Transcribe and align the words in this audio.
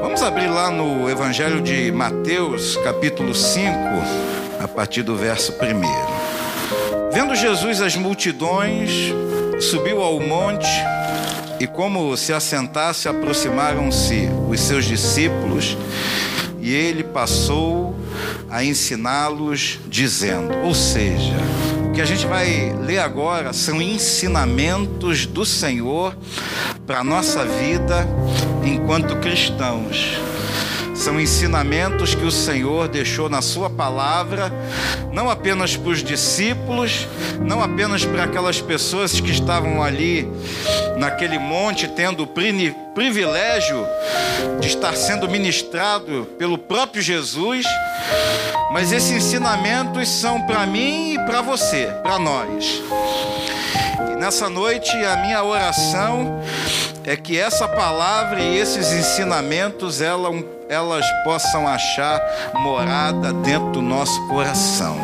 Vamos 0.00 0.22
abrir 0.22 0.48
lá 0.48 0.70
no 0.70 1.08
Evangelho 1.10 1.60
de 1.60 1.90
Mateus, 1.92 2.76
capítulo 2.78 3.34
5, 3.34 3.68
a 4.60 4.68
partir 4.68 5.02
do 5.02 5.16
verso 5.16 5.52
1. 5.52 7.12
Vendo 7.12 7.34
Jesus 7.34 7.80
as 7.80 7.96
multidões, 7.96 8.90
subiu 9.60 10.02
ao 10.02 10.20
monte 10.20 10.68
e, 11.60 11.66
como 11.66 12.16
se 12.16 12.32
assentasse, 12.32 13.08
aproximaram-se 13.08 14.28
os 14.48 14.60
seus 14.60 14.84
discípulos 14.84 15.76
e 16.60 16.72
ele 16.72 17.04
passou 17.04 17.94
a 18.50 18.64
ensiná-los, 18.64 19.78
dizendo: 19.86 20.56
Ou 20.64 20.74
seja, 20.74 21.34
que 21.94 22.00
a 22.00 22.04
gente 22.04 22.26
vai 22.26 22.74
ler 22.82 22.98
agora 22.98 23.52
são 23.52 23.80
ensinamentos 23.80 25.26
do 25.26 25.46
Senhor 25.46 26.16
para 26.84 26.98
a 26.98 27.04
nossa 27.04 27.44
vida 27.44 28.04
enquanto 28.64 29.14
cristãos. 29.20 30.18
São 30.92 31.20
ensinamentos 31.20 32.12
que 32.14 32.24
o 32.24 32.32
Senhor 32.32 32.88
deixou 32.88 33.28
na 33.28 33.40
Sua 33.40 33.70
palavra, 33.70 34.52
não 35.12 35.30
apenas 35.30 35.76
para 35.76 35.90
os 35.90 36.02
discípulos, 36.02 37.06
não 37.40 37.62
apenas 37.62 38.04
para 38.04 38.24
aquelas 38.24 38.60
pessoas 38.60 39.20
que 39.20 39.30
estavam 39.30 39.80
ali 39.80 40.28
naquele 40.96 41.38
monte, 41.38 41.86
tendo 41.86 42.24
o 42.24 42.26
privilégio 42.26 43.86
de 44.60 44.66
estar 44.66 44.96
sendo 44.96 45.28
ministrado 45.28 46.26
pelo 46.38 46.58
próprio 46.58 47.00
Jesus, 47.00 47.64
mas 48.74 48.90
esses 48.90 49.12
ensinamentos 49.12 50.08
são 50.08 50.42
para 50.42 50.66
mim 50.66 51.12
e 51.14 51.18
para 51.26 51.40
você, 51.40 51.86
para 52.02 52.18
nós. 52.18 52.82
E 54.10 54.16
nessa 54.16 54.50
noite 54.50 54.90
a 55.04 55.16
minha 55.18 55.44
oração 55.44 56.42
é 57.04 57.16
que 57.16 57.38
essa 57.38 57.68
palavra 57.68 58.40
e 58.40 58.58
esses 58.58 58.90
ensinamentos 58.90 60.00
elas 60.00 61.06
possam 61.22 61.68
achar 61.68 62.20
morada 62.52 63.32
dentro 63.32 63.70
do 63.70 63.80
nosso 63.80 64.26
coração 64.26 64.98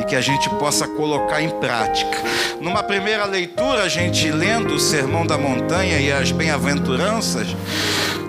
e 0.00 0.04
que 0.04 0.16
a 0.16 0.22
gente 0.22 0.48
possa 0.48 0.88
colocar 0.88 1.42
em 1.42 1.50
prática. 1.50 2.16
Numa 2.62 2.82
primeira 2.82 3.26
leitura, 3.26 3.82
a 3.82 3.88
gente 3.90 4.30
lendo 4.30 4.74
o 4.74 4.80
Sermão 4.80 5.26
da 5.26 5.36
Montanha 5.36 5.98
e 5.98 6.10
as 6.10 6.32
bem-aventuranças, 6.32 7.48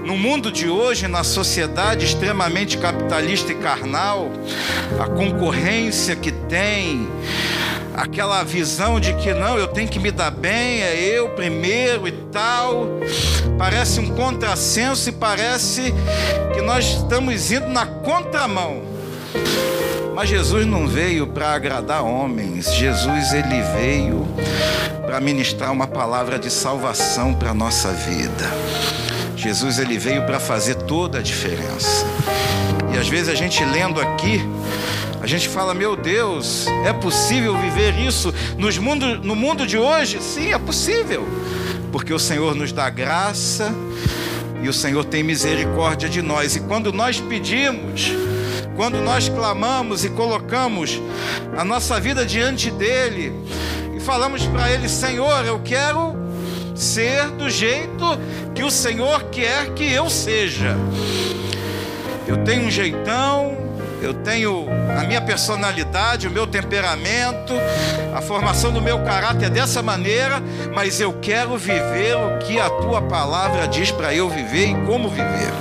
no 0.08 0.16
mundo 0.16 0.50
de 0.50 0.70
hoje, 0.70 1.06
na 1.06 1.22
sociedade 1.22 2.06
extremamente 2.06 2.78
capitalista 2.78 3.52
e 3.52 3.56
carnal, 3.56 4.32
a 4.98 5.06
concorrência 5.06 6.16
que 6.16 6.32
tem, 6.32 7.10
aquela 7.94 8.42
visão 8.42 9.02
de 9.02 9.14
que 9.16 9.34
não, 9.34 9.58
eu 9.58 9.68
tenho 9.68 9.90
que 9.90 10.00
me 10.00 10.10
dar 10.10 10.32
bem, 10.32 10.82
é 10.82 10.96
eu 10.96 11.32
primeiro 11.32 12.08
e 12.08 12.14
tal. 12.32 12.88
Parece 13.58 14.00
um 14.00 14.16
contrassenso 14.16 15.10
e 15.10 15.12
parece 15.12 15.94
que 16.54 16.62
nós 16.62 16.86
estamos 16.86 17.52
indo 17.52 17.68
na 17.68 17.86
contramão. 17.86 18.84
Mas 20.16 20.30
Jesus 20.30 20.66
não 20.66 20.88
veio 20.88 21.28
para 21.28 21.50
agradar 21.52 22.02
homens. 22.06 22.74
Jesus 22.74 23.34
ele 23.34 23.62
veio 23.78 24.26
para 25.06 25.20
ministrar 25.20 25.70
uma 25.70 25.86
palavra 25.86 26.40
de 26.40 26.50
salvação 26.50 27.34
para 27.34 27.54
nossa 27.54 27.92
vida. 27.92 29.17
Jesus 29.38 29.78
ele 29.78 30.00
veio 30.00 30.26
para 30.26 30.40
fazer 30.40 30.76
toda 30.76 31.20
a 31.20 31.22
diferença. 31.22 32.06
E 32.92 32.98
às 32.98 33.08
vezes 33.08 33.30
a 33.30 33.36
gente 33.36 33.64
lendo 33.64 34.02
aqui, 34.02 34.42
a 35.22 35.28
gente 35.28 35.48
fala, 35.48 35.76
meu 35.76 35.96
Deus, 35.96 36.66
é 36.84 36.92
possível 36.92 37.56
viver 37.56 37.94
isso 38.00 38.34
nos 38.58 38.78
mundo, 38.80 39.20
no 39.20 39.36
mundo 39.36 39.68
de 39.68 39.78
hoje? 39.78 40.20
Sim, 40.22 40.52
é 40.52 40.58
possível. 40.58 41.28
Porque 41.92 42.12
o 42.12 42.20
Senhor 42.20 42.56
nos 42.56 42.72
dá 42.72 42.90
graça 42.90 43.72
e 44.64 44.68
o 44.68 44.74
Senhor 44.74 45.06
tem 45.06 45.22
misericórdia 45.22 46.10
de 46.10 46.22
nós. 46.24 46.56
E 46.56 46.62
quando 46.62 46.92
nós 46.92 47.20
pedimos, 47.20 48.12
quando 48.76 49.00
nós 49.02 49.30
clamamos 49.30 50.04
e 50.04 50.10
colocamos 50.10 51.00
a 51.56 51.64
nossa 51.64 52.00
vida 52.00 52.26
diante 52.26 52.72
dele 52.72 53.32
e 53.96 54.00
falamos 54.00 54.46
para 54.48 54.72
ele: 54.72 54.90
Senhor, 54.90 55.46
eu 55.46 55.60
quero 55.60 56.27
ser 56.82 57.30
do 57.32 57.50
jeito 57.50 58.06
que 58.54 58.64
o 58.64 58.72
Senhor 58.72 59.24
quer 59.26 59.74
que 59.74 59.92
eu 59.92 60.10
seja. 60.10 60.76
Eu 62.28 62.38
tenho 62.44 62.66
um 62.66 62.72
jeitão, 62.72 63.58
eu 64.02 64.14
tenho 64.14 64.68
a 64.98 65.04
minha 65.04 65.22
personalidade, 65.22 66.28
o 66.28 66.32
meu 66.32 66.46
temperamento, 66.46 67.54
a 68.16 68.22
formação 68.22 68.72
do 68.72 68.82
meu 68.82 69.00
caráter 69.04 69.46
é 69.46 69.50
dessa 69.50 69.82
maneira, 69.82 70.42
mas 70.74 71.00
eu 71.00 71.14
quero 71.14 71.58
viver 71.58 72.16
o 72.16 72.38
que 72.40 72.60
a 72.60 72.70
tua 72.70 73.02
palavra 73.02 73.68
diz 73.68 73.92
para 73.92 74.14
eu 74.14 74.30
viver 74.30 74.72
e 74.72 74.76
como 74.86 75.10
viver. 75.10 75.52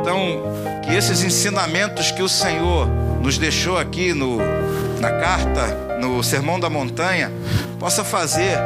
Então, 0.00 0.80
que 0.82 0.94
esses 0.94 1.22
ensinamentos 1.22 2.10
que 2.10 2.22
o 2.22 2.28
Senhor 2.28 2.88
nos 3.20 3.36
deixou 3.36 3.76
aqui 3.76 4.14
no, 4.14 4.38
na 5.00 5.10
carta, 5.10 5.98
no 6.00 6.22
Sermão 6.22 6.58
da 6.58 6.70
Montanha, 6.70 7.30
possa 7.78 8.02
fazer 8.02 8.58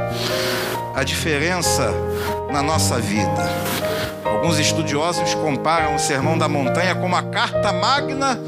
a 0.94 1.02
diferença 1.02 1.92
na 2.52 2.62
nossa 2.62 3.00
vida. 3.00 3.42
Alguns 4.24 4.58
estudiosos 4.58 5.34
comparam 5.34 5.96
o 5.96 5.98
Sermão 5.98 6.38
da 6.38 6.48
Montanha 6.48 6.94
como 6.94 7.16
a 7.16 7.22
carta 7.22 7.72
magna 7.72 8.38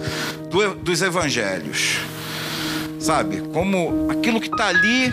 do, 0.49 0.75
dos 0.75 1.03
evangelhos. 1.03 1.99
Sabe? 3.01 3.43
Como 3.53 4.09
aquilo 4.11 4.41
que 4.41 4.49
está 4.49 4.69
ali, 4.69 5.13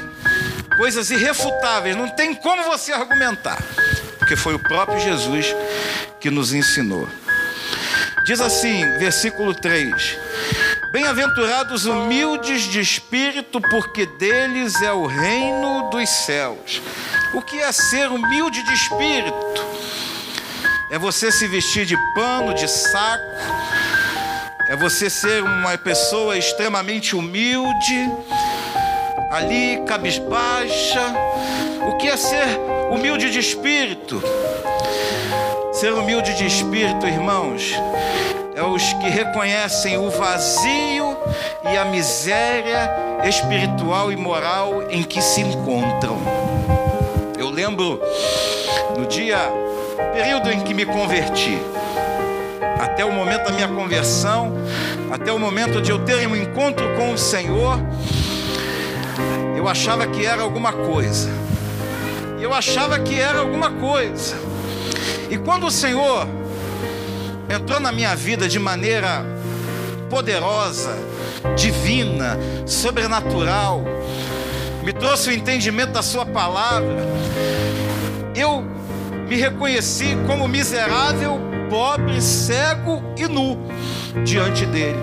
coisas 0.77 1.09
irrefutáveis, 1.11 1.95
não 1.95 2.09
tem 2.09 2.33
como 2.33 2.63
você 2.63 2.91
argumentar, 2.91 3.61
porque 4.19 4.35
foi 4.35 4.55
o 4.55 4.59
próprio 4.59 4.99
Jesus 4.99 5.55
que 6.19 6.29
nos 6.29 6.53
ensinou. 6.53 7.07
Diz 8.25 8.39
assim, 8.39 8.81
versículo 8.99 9.53
3: 9.53 10.17
Bem-aventurados 10.93 11.85
humildes 11.85 12.61
de 12.61 12.79
espírito, 12.79 13.59
porque 13.59 14.05
deles 14.05 14.81
é 14.81 14.93
o 14.93 15.05
reino 15.05 15.89
dos 15.89 16.07
céus. 16.07 16.81
O 17.33 17.41
que 17.41 17.59
é 17.59 17.71
ser 17.71 18.11
humilde 18.11 18.61
de 18.61 18.73
espírito? 18.73 19.65
É 20.91 20.99
você 20.99 21.31
se 21.31 21.47
vestir 21.47 21.83
de 21.83 21.97
pano, 22.13 22.53
de 22.53 22.67
saco, 22.67 23.23
é 24.69 24.75
você 24.75 25.09
ser 25.09 25.41
uma 25.41 25.75
pessoa 25.75 26.37
extremamente 26.37 27.15
humilde, 27.15 28.11
ali 29.31 29.83
cabisbaixa. 29.87 31.13
O 31.87 31.97
que 31.97 32.07
é 32.07 32.15
ser 32.15 32.45
humilde 32.91 33.31
de 33.31 33.39
espírito? 33.39 34.21
Ser 35.73 35.91
humilde 35.91 36.35
de 36.35 36.45
espírito, 36.45 37.07
irmãos, 37.07 37.73
é 38.55 38.61
os 38.61 38.93
que 38.93 39.09
reconhecem 39.09 39.97
o 39.97 40.11
vazio 40.11 41.17
e 41.71 41.77
a 41.77 41.85
miséria 41.85 42.89
espiritual 43.27 44.11
e 44.11 44.15
moral 44.15 44.83
em 44.91 45.01
que 45.01 45.19
se 45.19 45.41
encontram. 45.41 46.32
Lembro 47.65 47.97
no 48.97 49.05
dia, 49.05 49.37
período 50.11 50.51
em 50.51 50.59
que 50.59 50.73
me 50.73 50.85
converti, 50.85 51.57
até 52.77 53.05
o 53.05 53.11
momento 53.13 53.45
da 53.45 53.51
minha 53.53 53.69
conversão, 53.69 54.51
até 55.09 55.31
o 55.31 55.39
momento 55.39 55.81
de 55.81 55.89
eu 55.89 55.99
ter 55.99 56.27
um 56.27 56.35
encontro 56.35 56.85
com 56.97 57.13
o 57.13 57.17
Senhor, 57.17 57.79
eu 59.55 59.65
achava 59.65 60.05
que 60.05 60.25
era 60.25 60.41
alguma 60.41 60.73
coisa. 60.73 61.29
Eu 62.41 62.53
achava 62.53 62.99
que 62.99 63.17
era 63.17 63.39
alguma 63.39 63.69
coisa. 63.69 64.35
E 65.29 65.37
quando 65.37 65.65
o 65.65 65.71
Senhor 65.71 66.27
entrou 67.47 67.79
na 67.79 67.93
minha 67.93 68.13
vida 68.13 68.45
de 68.49 68.59
maneira 68.59 69.25
poderosa, 70.09 70.97
divina, 71.55 72.37
sobrenatural, 72.65 73.85
me 74.83 74.91
trouxe 74.91 75.29
o 75.29 75.33
entendimento 75.33 75.91
da 75.91 76.01
Sua 76.01 76.25
palavra, 76.25 77.07
eu 78.35 78.63
me 79.27 79.35
reconheci 79.35 80.17
como 80.27 80.47
miserável, 80.47 81.39
pobre, 81.69 82.21
cego 82.21 83.01
e 83.17 83.25
nu 83.27 83.57
diante 84.25 84.65
dele. 84.65 84.99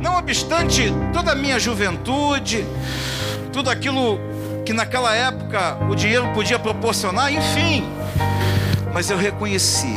Não 0.00 0.18
obstante 0.18 0.92
toda 1.12 1.32
a 1.32 1.34
minha 1.34 1.58
juventude, 1.58 2.66
tudo 3.52 3.70
aquilo 3.70 4.18
que 4.64 4.72
naquela 4.72 5.14
época 5.14 5.78
o 5.88 5.94
dinheiro 5.94 6.28
podia 6.34 6.58
proporcionar, 6.58 7.32
enfim, 7.32 7.84
mas 8.92 9.08
eu 9.08 9.16
reconheci 9.16 9.96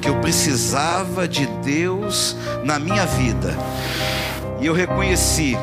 que 0.00 0.08
eu 0.08 0.16
precisava 0.20 1.28
de 1.28 1.46
Deus 1.62 2.36
na 2.64 2.78
minha 2.78 3.04
vida. 3.04 3.54
E 4.60 4.66
eu 4.66 4.72
reconheci 4.72 5.56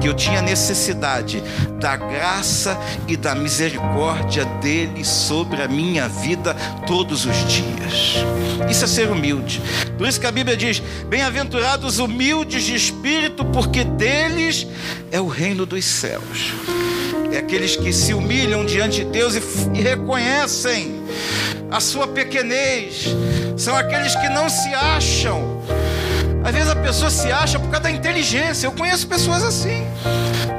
que 0.00 0.08
eu 0.08 0.14
tinha 0.14 0.42
necessidade 0.42 1.42
da 1.80 1.96
graça 1.96 2.78
e 3.08 3.16
da 3.16 3.34
misericórdia 3.34 4.44
dele 4.60 5.04
sobre 5.04 5.62
a 5.62 5.68
minha 5.68 6.08
vida 6.08 6.54
todos 6.86 7.24
os 7.24 7.36
dias. 7.46 8.16
Isso 8.70 8.84
é 8.84 8.88
ser 8.88 9.10
humilde. 9.10 9.60
Por 9.98 10.06
isso 10.06 10.20
que 10.20 10.26
a 10.26 10.32
Bíblia 10.32 10.56
diz: 10.56 10.82
Bem-aventurados 11.08 11.98
humildes 11.98 12.64
de 12.64 12.74
espírito, 12.74 13.44
porque 13.44 13.84
deles 13.84 14.66
é 15.10 15.20
o 15.20 15.26
reino 15.26 15.66
dos 15.66 15.84
céus. 15.84 16.52
É 17.32 17.38
aqueles 17.38 17.76
que 17.76 17.92
se 17.92 18.12
humilham 18.12 18.64
diante 18.64 19.04
de 19.04 19.10
Deus 19.10 19.34
e, 19.34 19.40
e 19.74 19.80
reconhecem 19.80 21.02
a 21.70 21.80
sua 21.80 22.06
pequenez, 22.06 23.06
são 23.56 23.74
aqueles 23.74 24.14
que 24.14 24.28
não 24.28 24.50
se 24.50 24.68
acham. 24.74 25.62
Às 26.44 26.54
vezes 26.54 26.70
a 26.70 26.76
pessoa 26.76 27.10
se 27.10 27.30
acha 27.30 27.58
por 27.58 27.68
causa 27.68 27.84
da 27.84 27.90
inteligência. 27.90 28.66
Eu 28.66 28.72
conheço 28.72 29.06
pessoas 29.06 29.42
assim. 29.42 29.86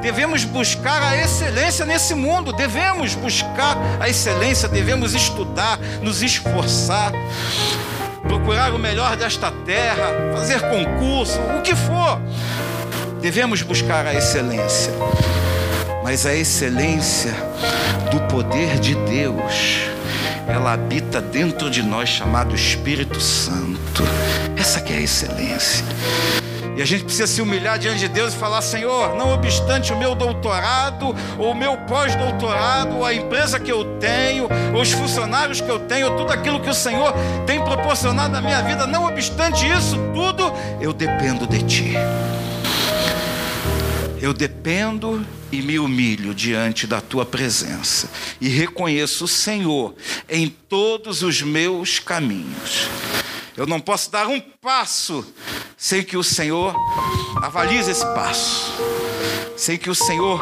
Devemos 0.01 0.43
buscar 0.43 1.01
a 1.01 1.17
excelência 1.17 1.85
nesse 1.85 2.13
mundo, 2.13 2.51
devemos 2.51 3.15
buscar 3.15 3.77
a 3.99 4.09
excelência, 4.09 4.67
devemos 4.67 5.13
estudar, 5.13 5.79
nos 6.01 6.21
esforçar, 6.21 7.13
procurar 8.27 8.73
o 8.73 8.79
melhor 8.79 9.15
desta 9.15 9.49
terra, 9.65 10.33
fazer 10.35 10.59
concurso, 10.61 11.39
o 11.57 11.61
que 11.61 11.73
for. 11.73 12.21
Devemos 13.21 13.61
buscar 13.61 14.05
a 14.05 14.13
excelência, 14.13 14.91
mas 16.03 16.25
a 16.25 16.35
excelência 16.35 17.33
do 18.11 18.19
poder 18.27 18.79
de 18.79 18.95
Deus 18.95 19.93
ela 20.47 20.73
habita 20.73 21.21
dentro 21.21 21.69
de 21.69 21.81
nós, 21.81 22.09
chamado 22.09 22.53
Espírito 22.53 23.19
Santo. 23.21 24.03
Essa 24.63 24.79
que 24.79 24.93
é 24.93 24.95
a 24.95 25.01
excelência. 25.01 25.85
E 26.77 26.81
a 26.81 26.85
gente 26.85 27.03
precisa 27.03 27.27
se 27.27 27.41
humilhar 27.41 27.77
diante 27.77 27.99
de 27.99 28.07
Deus 28.07 28.33
e 28.33 28.37
falar: 28.37 28.61
Senhor, 28.61 29.13
não 29.13 29.33
obstante 29.33 29.91
o 29.91 29.97
meu 29.99 30.15
doutorado, 30.15 31.13
ou 31.37 31.51
o 31.51 31.53
meu 31.53 31.75
pós-doutorado, 31.79 32.95
ou 32.95 33.05
a 33.05 33.13
empresa 33.13 33.59
que 33.59 33.69
eu 33.69 33.83
tenho, 33.99 34.47
os 34.73 34.89
funcionários 34.93 35.59
que 35.59 35.69
eu 35.69 35.79
tenho, 35.79 36.15
tudo 36.15 36.31
aquilo 36.31 36.61
que 36.61 36.69
o 36.69 36.73
Senhor 36.73 37.13
tem 37.45 37.61
proporcionado 37.61 38.31
na 38.31 38.41
minha 38.41 38.61
vida, 38.61 38.87
não 38.87 39.05
obstante 39.05 39.67
isso 39.67 39.97
tudo, 40.13 40.53
eu 40.79 40.93
dependo 40.93 41.45
de 41.45 41.61
Ti. 41.63 41.93
Eu 44.21 44.33
dependo 44.33 45.27
e 45.51 45.61
me 45.61 45.77
humilho 45.77 46.33
diante 46.33 46.87
da 46.87 47.01
tua 47.01 47.25
presença 47.25 48.09
e 48.39 48.47
reconheço 48.47 49.25
o 49.25 49.27
Senhor 49.27 49.93
em 50.29 50.47
todos 50.47 51.21
os 51.21 51.41
meus 51.41 51.99
caminhos. 51.99 52.87
Eu 53.55 53.67
não 53.67 53.79
posso 53.79 54.11
dar 54.11 54.27
um 54.27 54.39
passo 54.39 55.25
sem 55.77 56.03
que 56.03 56.17
o 56.17 56.23
Senhor 56.23 56.75
avalize 57.41 57.91
esse 57.91 58.05
passo, 58.13 58.73
sem 59.55 59.77
que 59.77 59.89
o 59.89 59.95
Senhor 59.95 60.41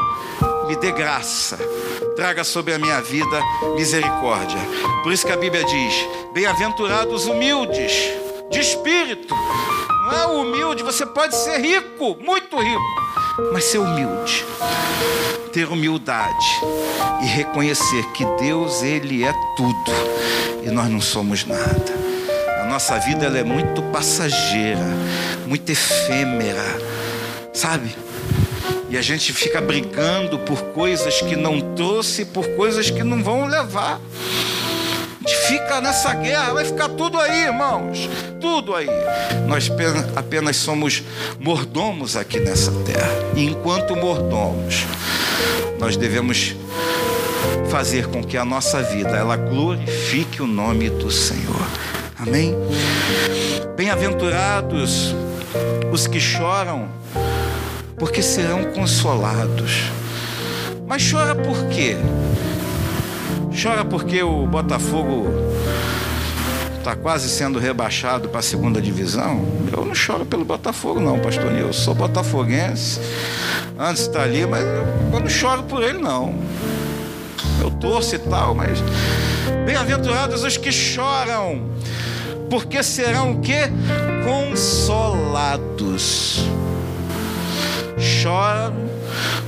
me 0.67 0.75
dê 0.75 0.91
graça, 0.91 1.57
traga 2.15 2.43
sobre 2.43 2.73
a 2.73 2.79
minha 2.79 3.01
vida 3.01 3.41
misericórdia. 3.75 4.59
Por 5.03 5.11
isso 5.11 5.25
que 5.25 5.31
a 5.31 5.37
Bíblia 5.37 5.63
diz: 5.63 5.93
Bem-aventurados 6.33 7.25
humildes 7.25 7.91
de 8.49 8.59
espírito. 8.59 9.35
Não 10.05 10.13
é 10.13 10.27
humilde, 10.27 10.83
você 10.83 11.05
pode 11.05 11.35
ser 11.35 11.59
rico, 11.59 12.17
muito 12.21 12.57
rico 12.59 13.01
mas 13.51 13.65
ser 13.65 13.79
humilde, 13.79 14.45
ter 15.53 15.67
humildade 15.67 16.45
e 17.21 17.25
reconhecer 17.25 18.05
que 18.13 18.25
Deus 18.39 18.83
ele 18.83 19.23
é 19.23 19.33
tudo 19.55 19.91
e 20.63 20.69
nós 20.69 20.89
não 20.89 21.01
somos 21.01 21.45
nada. 21.45 22.00
A 22.71 22.75
nossa 22.75 22.97
vida 23.00 23.25
ela 23.25 23.38
é 23.38 23.44
muito 23.44 23.81
passageira, 23.91 24.79
muito 25.45 25.69
efêmera, 25.69 26.63
sabe? 27.53 27.94
E 28.89 28.97
a 28.97 29.01
gente 29.01 29.33
fica 29.33 29.59
brigando 29.59 30.39
por 30.39 30.62
coisas 30.73 31.19
que 31.19 31.35
não 31.35 31.59
trouxe, 31.75 32.23
por 32.23 32.47
coisas 32.56 32.89
que 32.89 33.03
não 33.03 33.21
vão 33.21 33.45
levar 33.45 34.00
fica 35.47 35.81
nessa 35.81 36.13
guerra, 36.13 36.53
vai 36.53 36.63
ficar 36.63 36.88
tudo 36.88 37.19
aí, 37.19 37.44
irmãos, 37.44 38.09
tudo 38.39 38.73
aí. 38.73 38.88
Nós 39.47 39.69
apenas 40.15 40.56
somos 40.56 41.03
mordomos 41.38 42.15
aqui 42.15 42.39
nessa 42.39 42.71
terra. 42.85 43.12
E 43.35 43.44
enquanto 43.44 43.97
mordomos, 43.97 44.85
nós 45.77 45.97
devemos 45.97 46.56
fazer 47.69 48.07
com 48.07 48.23
que 48.23 48.38
a 48.38 48.45
nossa 48.45 48.81
vida 48.81 49.09
ela 49.09 49.35
glorifique 49.35 50.41
o 50.41 50.47
nome 50.47 50.89
do 50.89 51.12
Senhor. 51.12 51.90
Amém. 52.21 52.56
Bem-aventurados 53.75 55.15
os 55.91 56.06
que 56.06 56.19
choram, 56.19 56.88
porque 57.97 58.21
serão 58.21 58.65
consolados. 58.73 59.85
Mas 60.85 61.01
chora 61.09 61.33
por 61.33 61.65
quê? 61.69 61.97
Chora 63.59 63.83
porque 63.83 64.21
o 64.21 64.45
Botafogo 64.45 65.27
está 66.77 66.95
quase 66.95 67.27
sendo 67.27 67.57
rebaixado 67.57 68.29
para 68.29 68.39
a 68.39 68.44
segunda 68.44 68.79
divisão. 68.79 69.44
Eu 69.75 69.83
não 69.83 69.95
choro 69.95 70.23
pelo 70.23 70.45
Botafogo, 70.45 71.00
não, 71.00 71.18
pastor 71.18 71.51
Eu 71.53 71.73
sou 71.73 71.95
botafoguense. 71.95 73.00
Antes 73.79 74.03
está 74.03 74.21
ali, 74.21 74.45
mas 74.45 74.63
eu 74.63 75.19
não 75.19 75.27
choro 75.27 75.63
por 75.63 75.81
ele, 75.81 75.97
não. 75.97 76.35
Eu 77.59 77.71
torço 77.71 78.13
e 78.13 78.19
tal, 78.19 78.53
mas. 78.53 78.79
Bem-aventurados 79.65 80.44
os 80.44 80.57
que 80.57 80.71
choram, 80.71 81.71
porque 82.51 82.83
serão 82.83 83.31
o 83.31 83.39
quê? 83.39 83.71
Consolados. 84.25 85.71
Choram 87.98 88.75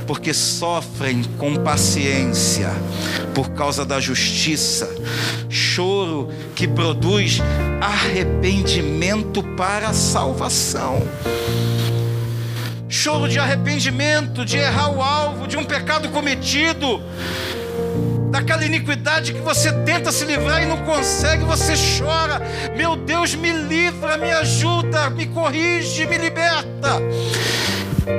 porque 0.06 0.32
sofrem 0.32 1.22
com 1.38 1.54
paciência 1.56 2.70
por 3.34 3.50
causa 3.50 3.84
da 3.84 4.00
justiça, 4.00 4.88
choro 5.50 6.30
que 6.54 6.66
produz 6.66 7.40
arrependimento 7.80 9.42
para 9.54 9.88
a 9.88 9.92
salvação. 9.92 11.06
Choro 12.88 13.28
de 13.28 13.38
arrependimento, 13.38 14.46
de 14.46 14.56
errar 14.56 14.90
o 14.90 15.02
alvo, 15.02 15.46
de 15.46 15.58
um 15.58 15.64
pecado 15.64 16.08
cometido, 16.08 17.02
daquela 18.34 18.64
iniquidade 18.64 19.32
que 19.32 19.38
você 19.38 19.72
tenta 19.84 20.10
se 20.10 20.24
livrar 20.24 20.60
e 20.60 20.66
não 20.66 20.78
consegue, 20.78 21.44
você 21.44 21.74
chora. 21.96 22.42
Meu 22.76 22.96
Deus, 22.96 23.32
me 23.36 23.52
livra, 23.52 24.18
me 24.18 24.32
ajuda, 24.32 25.08
me 25.08 25.26
corrige, 25.26 26.04
me 26.04 26.18
liberta. 26.18 27.00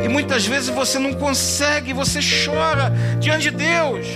E 0.06 0.08
muitas 0.08 0.46
vezes 0.46 0.70
você 0.70 0.98
não 0.98 1.14
consegue, 1.14 1.92
você 1.92 2.22
chora 2.22 2.94
diante 3.20 3.52
de 3.52 3.58
Deus. 3.58 4.08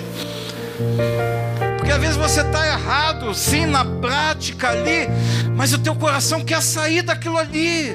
Porque 1.78 1.92
às 1.92 2.00
vezes 2.00 2.16
você 2.16 2.44
está 2.44 2.66
errado, 2.66 3.36
sim, 3.36 3.66
na 3.66 3.84
prática 3.84 4.70
ali, 4.70 5.10
mas 5.54 5.74
o 5.74 5.80
teu 5.80 5.96
coração 5.96 6.46
quer 6.46 6.62
sair 6.62 7.02
daquilo 7.02 7.38
ali. 7.38 7.94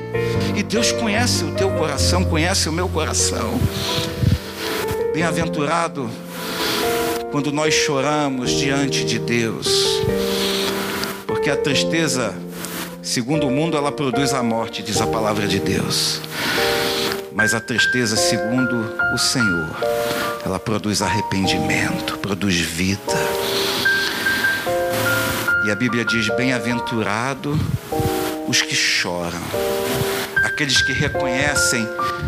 E 0.55 0.62
Deus 0.62 0.93
conhece 0.93 1.43
o 1.43 1.53
teu 1.53 1.71
coração, 1.71 2.23
conhece 2.23 2.69
o 2.69 2.73
meu 2.73 2.87
coração. 2.87 3.59
Bem-aventurado 5.15 6.11
quando 7.34 7.50
nós 7.50 7.75
choramos 7.75 8.52
diante 8.52 9.04
de 9.04 9.19
Deus, 9.19 9.66
porque 11.26 11.50
a 11.50 11.56
tristeza, 11.56 12.32
segundo 13.02 13.48
o 13.48 13.50
mundo, 13.50 13.76
ela 13.76 13.90
produz 13.90 14.32
a 14.32 14.41
morte, 14.41 14.84
diz 14.84 15.00
a 15.00 15.06
palavra 15.08 15.48
de 15.48 15.58
Deus. 15.58 16.20
Mas 17.32 17.53
a 17.53 17.60
tristeza, 17.60 18.14
segundo 18.14 18.88
o 19.12 19.19
Senhor, 19.19 19.76
ela 20.46 20.60
produz 20.60 21.03
arrependimento, 21.03 22.19
produz 22.19 22.55
vida. 22.55 23.19
E 25.67 25.72
a 25.72 25.74
Bíblia 25.74 26.05
diz: 26.05 26.29
Bem-aventurado 26.36 27.58
os 28.46 28.62
que 28.62 28.76
choram, 28.76 29.43
aqueles 30.44 30.81
que 30.82 30.93
reconhecem 30.93 31.84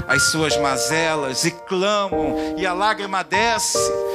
as 0.09 0.33
suas 0.33 0.57
mazelas 0.57 1.45
e 1.45 1.53
clamam, 1.53 2.57
e 2.59 2.67
a 2.67 2.73
lágrima 2.73 3.23
desce. 3.23 4.06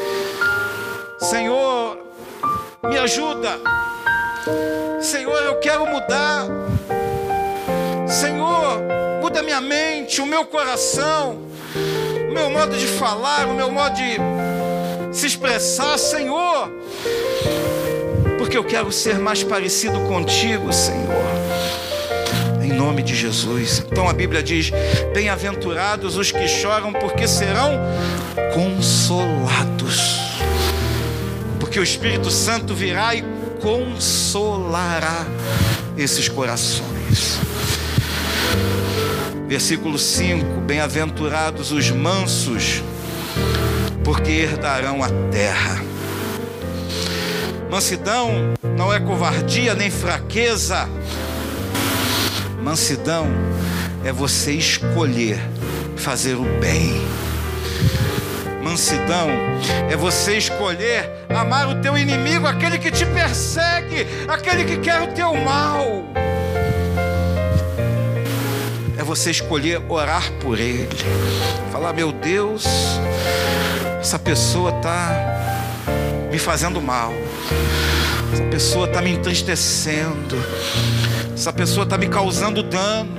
Senhor, 1.22 2.00
me 2.84 2.98
ajuda. 2.98 3.60
Senhor, 5.00 5.38
eu 5.44 5.60
quero 5.60 5.86
mudar. 5.86 6.48
Senhor, 8.08 8.82
muda 9.22 9.44
minha 9.44 9.62
mente, 9.62 10.20
o 10.20 10.26
meu 10.26 10.46
coração, 10.46 11.38
o 12.28 12.34
meu 12.34 12.50
modo 12.50 12.76
de 12.76 12.88
falar, 12.88 13.48
o 13.48 13.54
meu 13.54 13.72
modo 13.72 13.96
de 13.96 15.16
se 15.16 15.28
expressar, 15.28 15.96
Senhor, 16.00 16.72
porque 18.40 18.58
eu 18.58 18.64
quero 18.64 18.92
ser 18.92 19.20
mais 19.20 19.44
parecido 19.44 20.00
contigo, 20.08 20.74
Senhor. 20.74 21.32
Em 22.64 22.74
nome 22.74 23.04
de 23.04 23.16
Jesus. 23.16 23.86
Então 23.92 24.10
a 24.10 24.14
Bíblia 24.14 24.42
diz: 24.42 24.72
Bem-aventurados 25.14 26.18
os 26.18 26.32
que 26.32 26.48
choram, 26.48 26.92
porque 26.92 27.28
serão 27.28 27.80
consolados. 28.56 30.21
Porque 31.72 31.80
o 31.80 31.84
Espírito 31.84 32.30
Santo 32.30 32.76
virá 32.76 33.16
e 33.16 33.24
consolará 33.62 35.26
esses 35.98 36.28
corações. 36.28 37.40
Versículo 39.48 39.98
5: 39.98 40.60
Bem-aventurados 40.68 41.72
os 41.72 41.90
mansos, 41.90 42.84
porque 44.04 44.32
herdarão 44.32 45.02
a 45.02 45.08
terra. 45.32 45.82
Mansidão 47.70 48.54
não 48.78 48.94
é 48.94 49.00
covardia 49.00 49.74
nem 49.74 49.90
fraqueza. 49.90 50.90
Mansidão 52.62 53.28
é 54.04 54.12
você 54.12 54.52
escolher 54.52 55.40
fazer 55.96 56.36
o 56.36 56.44
bem. 56.60 57.02
Mansidão 58.64 59.30
é 59.90 59.96
você 59.96 60.38
escolher 60.38 61.10
amar 61.30 61.68
o 61.68 61.82
teu 61.82 61.98
inimigo, 61.98 62.48
aquele 62.48 62.78
que 62.78 62.92
te 62.92 63.06
persegue, 63.06 64.08
aquele 64.28 64.64
que 64.64 64.78
quer 64.78 65.02
o 65.02 65.08
teu 65.08 65.34
mal. 65.36 66.06
É 68.98 69.04
você 69.04 69.32
escolher 69.32 69.82
orar 69.90 70.32
por 70.42 70.60
ele. 70.60 70.88
Falar, 71.72 71.92
meu 71.94 72.12
Deus, 72.12 72.66
essa 74.00 74.20
pessoa 74.20 74.70
está 74.78 75.10
me 76.32 76.38
fazendo 76.38 76.80
mal. 76.82 77.12
Essa 78.32 78.44
pessoa 78.44 78.88
está 78.88 79.02
me 79.02 79.12
entristecendo. 79.12 80.38
Essa 81.34 81.52
pessoa 81.52 81.84
está 81.84 81.98
me 81.98 82.08
causando 82.08 82.62
dano. 82.62 83.12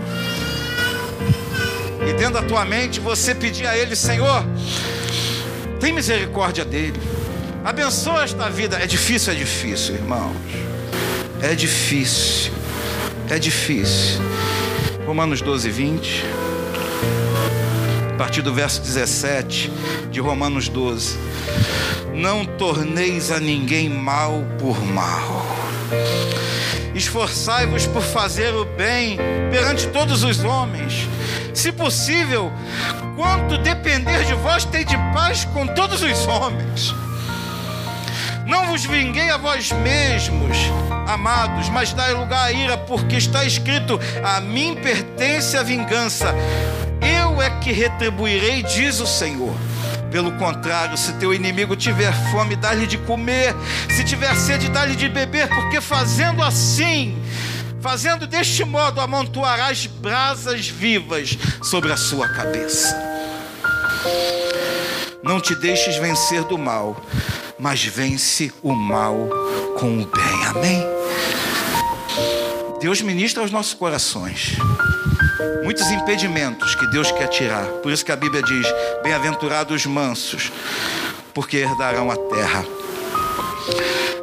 E 2.09 2.13
dentro 2.15 2.35
da 2.35 2.43
tua 2.43 2.65
mente 2.65 3.01
você 3.01 3.35
pedir 3.35 3.67
a 3.67 3.77
Ele, 3.77 3.95
Senhor, 3.95 4.45
tem 5.83 5.93
misericórdia 5.93 6.65
dele. 6.65 7.01
Abençoa 7.65 8.23
esta 8.23 8.49
vida. 8.49 8.77
É 8.77 8.87
difícil, 8.87 9.33
é 9.33 9.37
difícil, 9.37 9.97
irmãos. 9.97 10.37
É 11.43 11.57
difícil. 11.57 12.53
É 13.29 13.37
difícil. 13.37 14.21
Romanos 15.05 15.43
12, 15.43 15.69
20. 15.69 16.25
A 18.13 18.15
partir 18.17 18.43
do 18.43 18.55
verso 18.55 18.81
17 18.81 19.73
de 20.09 20.21
Romanos 20.21 20.69
12. 20.69 21.19
Não 22.15 22.45
torneis 22.45 23.33
a 23.33 23.41
ninguém 23.41 23.89
mal 23.89 24.45
por 24.61 24.81
mal. 24.85 25.45
Esforçai-vos 26.95 27.89
por 27.89 28.03
fazer 28.03 28.55
o 28.55 28.65
bem 28.65 29.19
perante 29.51 29.89
todos 29.89 30.23
os 30.23 30.45
homens. 30.45 31.09
Se 31.55 31.71
possível, 31.71 32.53
quanto 33.17 33.59
depender 33.59 34.25
de 34.25 34.35
vós, 34.35 34.65
tem 34.65 34.85
de 34.85 34.97
paz 35.13 35.45
com 35.45 35.67
todos 35.67 36.03
os 36.03 36.27
homens. 36.27 36.95
Não 38.47 38.67
vos 38.67 38.85
vinguei 38.85 39.31
a 39.31 39.37
vós 39.37 39.71
mesmos, 39.71 40.57
amados, 41.07 41.69
mas 41.69 41.93
dai 41.93 42.13
lugar 42.13 42.47
à 42.47 42.53
ira, 42.53 42.77
porque 42.77 43.17
está 43.17 43.45
escrito: 43.45 44.01
A 44.23 44.41
mim 44.41 44.75
pertence 44.75 45.57
a 45.57 45.63
vingança, 45.63 46.35
eu 47.01 47.41
é 47.41 47.51
que 47.61 47.73
retribuirei, 47.73 48.63
diz 48.63 49.01
o 49.01 49.07
Senhor. 49.07 49.55
Pelo 50.11 50.33
contrário, 50.33 50.99
se 50.99 51.15
teu 51.15 51.33
inimigo 51.33 51.75
tiver 51.75 52.13
fome, 52.31 52.55
dá-lhe 52.55 52.87
de 52.87 52.99
comer, 52.99 53.55
se 53.89 54.05
tiver 54.05 54.35
sede, 54.37 54.69
dá-lhe 54.69 54.95
de 54.95 55.09
beber, 55.09 55.49
porque 55.49 55.81
fazendo 55.81 56.43
assim, 56.43 57.17
fazendo 57.83 58.27
deste 58.27 58.65
modo, 58.65 59.01
amontoarás 59.01 59.87
brasas 59.87 60.69
vivas 60.69 61.37
sobre 61.63 61.93
a 61.93 61.97
sua 61.97 62.29
cabeça. 62.29 62.97
Não 65.23 65.41
te 65.41 65.55
deixes 65.55 65.97
vencer 65.97 66.45
do 66.45 66.57
mal, 66.57 66.97
mas 67.59 67.85
vence 67.85 68.53
o 68.63 68.73
mal 68.73 69.29
com 69.79 70.01
o 70.01 70.07
bem. 70.07 70.47
Amém? 70.47 70.83
Deus 72.81 73.03
ministra 73.03 73.43
aos 73.43 73.51
nossos 73.51 73.75
corações 73.75 74.57
muitos 75.63 75.91
impedimentos 75.91 76.75
que 76.75 76.87
Deus 76.89 77.11
quer 77.13 77.29
tirar. 77.29 77.65
Por 77.83 77.91
isso 77.93 78.05
que 78.05 78.13
a 78.13 78.17
Bíblia 78.17 78.43
diz: 78.43 78.67
Bem-aventurados 79.03 79.75
os 79.75 79.87
mansos, 79.87 80.53
porque 81.33 81.59
herdarão 81.59 82.11
a 82.11 82.17
terra. 82.17 82.65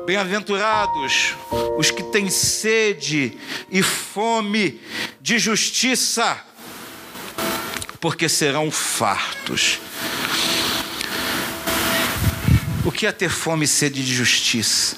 Bem-aventurados 0.10 1.36
os 1.78 1.92
que 1.92 2.01
têm 2.01 2.32
sede 2.32 3.38
e 3.70 3.84
fome 3.84 4.82
de 5.22 5.38
justiça, 5.38 6.36
porque 8.01 8.28
serão 8.28 8.72
fartos. 8.72 9.80
O 12.84 12.92
que 12.92 13.06
é 13.06 13.12
ter 13.12 13.30
fome 13.30 13.66
e 13.66 13.68
sede 13.68 14.04
de 14.04 14.12
justiça? 14.12 14.98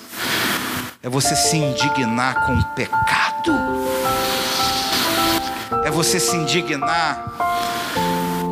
É 1.04 1.10
você 1.10 1.36
se 1.36 1.58
indignar 1.58 2.46
com 2.46 2.54
o 2.54 2.64
pecado. 2.74 3.52
É 5.84 5.92
você 5.92 6.22
se 6.22 6.38
indignar 6.38 7.22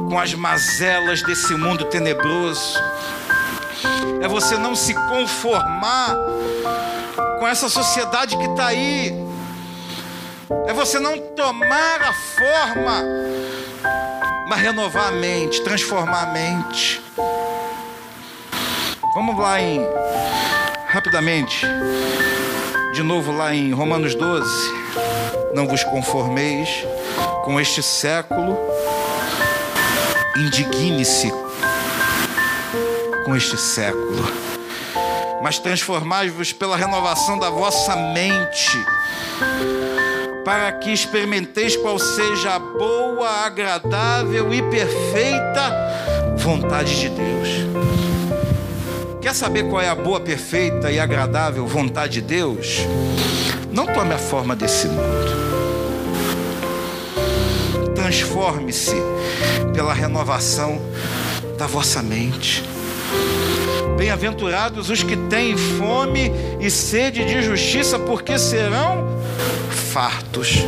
com 0.09 0.19
as 0.19 0.33
mazelas 0.33 1.21
desse 1.21 1.55
mundo 1.55 1.85
tenebroso. 1.85 2.77
É 4.21 4.27
você 4.27 4.57
não 4.57 4.75
se 4.75 4.93
conformar 4.93 6.15
com 7.39 7.47
essa 7.47 7.69
sociedade 7.69 8.37
que 8.37 8.45
está 8.45 8.67
aí. 8.67 9.13
É 10.67 10.73
você 10.73 10.99
não 10.99 11.17
tomar 11.17 12.01
a 12.01 12.13
forma, 12.13 13.03
mas 14.47 14.59
renovar 14.59 15.07
a 15.07 15.11
mente, 15.11 15.61
transformar 15.61 16.23
a 16.23 16.33
mente. 16.33 17.01
Vamos 19.15 19.37
lá 19.37 19.61
em 19.61 19.81
rapidamente, 20.87 21.65
de 22.93 23.01
novo 23.01 23.31
lá 23.31 23.53
em 23.53 23.71
Romanos 23.71 24.15
12. 24.15 24.49
Não 25.53 25.67
vos 25.67 25.83
conformeis 25.83 26.69
com 27.43 27.59
este 27.59 27.81
século, 27.81 28.57
indigne-se 30.35 31.31
com 33.29 33.35
este 33.35 33.55
século, 33.57 34.25
mas 35.43 35.59
transformai-vos 35.59 36.51
pela 36.51 36.75
renovação 36.75 37.37
da 37.37 37.47
vossa 37.47 37.95
mente, 37.95 38.75
para 40.43 40.71
que 40.71 40.91
experimenteis 40.91 41.75
qual 41.75 41.99
seja 41.99 42.55
a 42.55 42.59
boa, 42.59 43.29
agradável 43.45 44.51
e 44.51 44.63
perfeita 44.63 45.71
vontade 46.37 46.99
de 46.99 47.09
Deus. 47.09 47.49
Quer 49.21 49.35
saber 49.35 49.69
qual 49.69 49.79
é 49.79 49.89
a 49.89 49.93
boa, 49.93 50.19
perfeita 50.19 50.91
e 50.91 50.99
agradável 50.99 51.67
vontade 51.67 52.13
de 52.13 52.21
Deus? 52.21 52.79
Não 53.71 53.85
tome 53.85 54.11
a 54.11 54.17
forma 54.17 54.55
desse 54.55 54.87
mundo. 54.87 55.29
Transforme-se 57.93 58.95
pela 59.71 59.93
renovação 59.93 60.81
da 61.59 61.67
vossa 61.67 62.01
mente. 62.01 62.78
Bem-aventurados 63.97 64.89
os 64.89 65.03
que 65.03 65.15
têm 65.15 65.57
fome 65.57 66.31
e 66.59 66.69
sede 66.69 67.25
de 67.25 67.41
justiça, 67.41 67.99
porque 67.99 68.37
serão 68.37 69.07
fartos. 69.69 70.59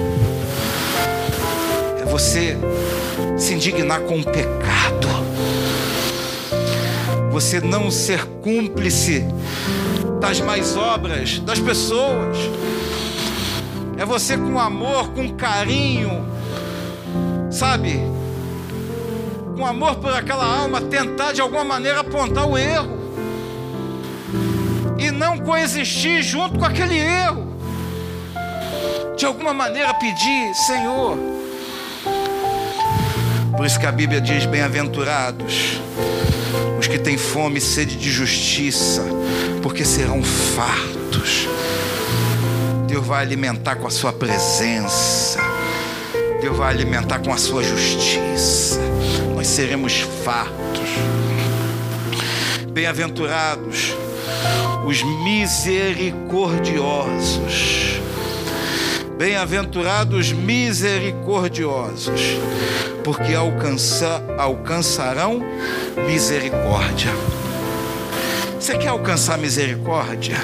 É 2.01 2.05
você 2.05 2.57
se 3.37 3.53
indignar 3.53 4.01
com 4.01 4.19
o 4.19 4.23
pecado 4.23 4.81
você 7.31 7.61
não 7.61 7.89
ser 7.89 8.25
cúmplice 8.43 9.25
das 10.19 10.39
mais 10.41 10.75
obras 10.75 11.39
das 11.39 11.59
pessoas. 11.59 12.37
É 13.97 14.05
você 14.05 14.37
com 14.37 14.59
amor, 14.59 15.11
com 15.13 15.33
carinho, 15.33 16.25
sabe? 17.49 17.99
Com 19.55 19.65
amor 19.65 19.95
por 19.95 20.13
aquela 20.13 20.45
alma, 20.45 20.81
tentar 20.81 21.33
de 21.33 21.41
alguma 21.41 21.63
maneira 21.63 21.99
apontar 21.99 22.47
o 22.47 22.57
erro 22.57 22.99
e 24.97 25.11
não 25.11 25.37
coexistir 25.39 26.21
junto 26.21 26.59
com 26.59 26.65
aquele 26.65 26.97
erro. 26.97 27.47
De 29.17 29.25
alguma 29.25 29.53
maneira 29.53 29.93
pedir, 29.93 30.53
Senhor. 30.67 31.17
Por 33.55 33.65
isso 33.65 33.79
que 33.79 33.85
a 33.85 33.91
Bíblia 33.91 34.21
diz: 34.21 34.45
bem-aventurados 34.45 35.79
os 36.79 36.87
que 36.87 36.97
têm 36.97 37.15
fome 37.15 37.59
e 37.59 37.61
sede 37.61 37.95
de 37.95 38.09
justiça, 38.09 39.03
porque 39.61 39.85
serão 39.85 40.23
fartos. 40.23 41.47
Deus 42.87 43.05
vai 43.05 43.21
alimentar 43.21 43.75
com 43.75 43.85
a 43.85 43.91
sua 43.91 44.11
presença. 44.11 45.39
Deus 46.41 46.57
vai 46.57 46.71
alimentar 46.71 47.19
com 47.19 47.31
a 47.31 47.37
sua 47.37 47.63
justiça. 47.63 48.90
Seremos 49.51 49.99
fartos. 50.23 50.89
Bem-aventurados 52.71 53.93
os 54.85 55.03
misericordiosos. 55.25 57.99
Bem-aventurados 59.17 60.31
misericordiosos, 60.31 62.37
porque 63.03 63.35
alcança, 63.35 64.23
alcançarão 64.37 65.43
misericórdia. 66.07 67.11
Você 68.57 68.77
quer 68.77 68.87
alcançar 68.87 69.37
misericórdia? 69.37 70.37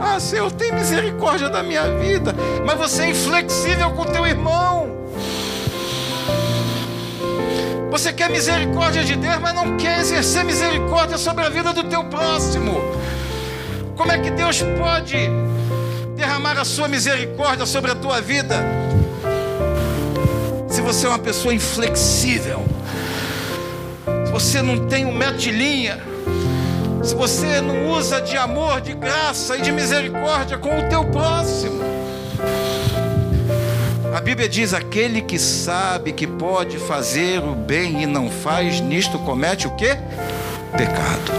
Ah, 0.00 0.18
Senhor, 0.18 0.50
tem 0.52 0.72
misericórdia 0.72 1.50
da 1.50 1.62
minha 1.62 1.98
vida, 1.98 2.34
mas 2.64 2.78
você 2.78 3.02
é 3.02 3.10
inflexível 3.10 3.90
com 3.90 4.06
teu 4.06 4.26
irmão. 4.26 5.05
Você 7.96 8.12
quer 8.12 8.28
misericórdia 8.28 9.02
de 9.02 9.16
Deus, 9.16 9.38
mas 9.40 9.54
não 9.54 9.78
quer 9.78 10.00
exercer 10.00 10.44
misericórdia 10.44 11.16
sobre 11.16 11.46
a 11.46 11.48
vida 11.48 11.72
do 11.72 11.82
teu 11.82 12.04
próximo. 12.04 12.78
Como 13.96 14.12
é 14.12 14.18
que 14.18 14.30
Deus 14.32 14.60
pode 14.60 15.16
derramar 16.14 16.58
a 16.58 16.64
sua 16.66 16.88
misericórdia 16.88 17.64
sobre 17.64 17.90
a 17.90 17.94
tua 17.94 18.20
vida 18.20 18.62
se 20.68 20.82
você 20.82 21.06
é 21.06 21.08
uma 21.08 21.18
pessoa 21.18 21.54
inflexível? 21.54 22.66
você 24.30 24.60
não 24.60 24.86
tem 24.86 25.06
um 25.06 25.14
metro 25.14 25.38
de 25.38 25.50
linha, 25.50 25.98
se 27.02 27.14
você 27.14 27.62
não 27.62 27.92
usa 27.92 28.20
de 28.20 28.36
amor, 28.36 28.82
de 28.82 28.92
graça 28.92 29.56
e 29.56 29.62
de 29.62 29.72
misericórdia 29.72 30.58
com 30.58 30.78
o 30.78 30.88
teu 30.90 31.02
próximo. 31.06 31.95
A 34.16 34.20
Bíblia 34.22 34.48
diz: 34.48 34.72
aquele 34.72 35.20
que 35.20 35.38
sabe 35.38 36.10
que 36.10 36.26
pode 36.26 36.78
fazer 36.78 37.38
o 37.44 37.54
bem 37.54 38.02
e 38.02 38.06
não 38.06 38.30
faz, 38.30 38.80
nisto 38.80 39.18
comete 39.18 39.66
o 39.66 39.76
que? 39.76 39.88
Pecado. 40.74 41.32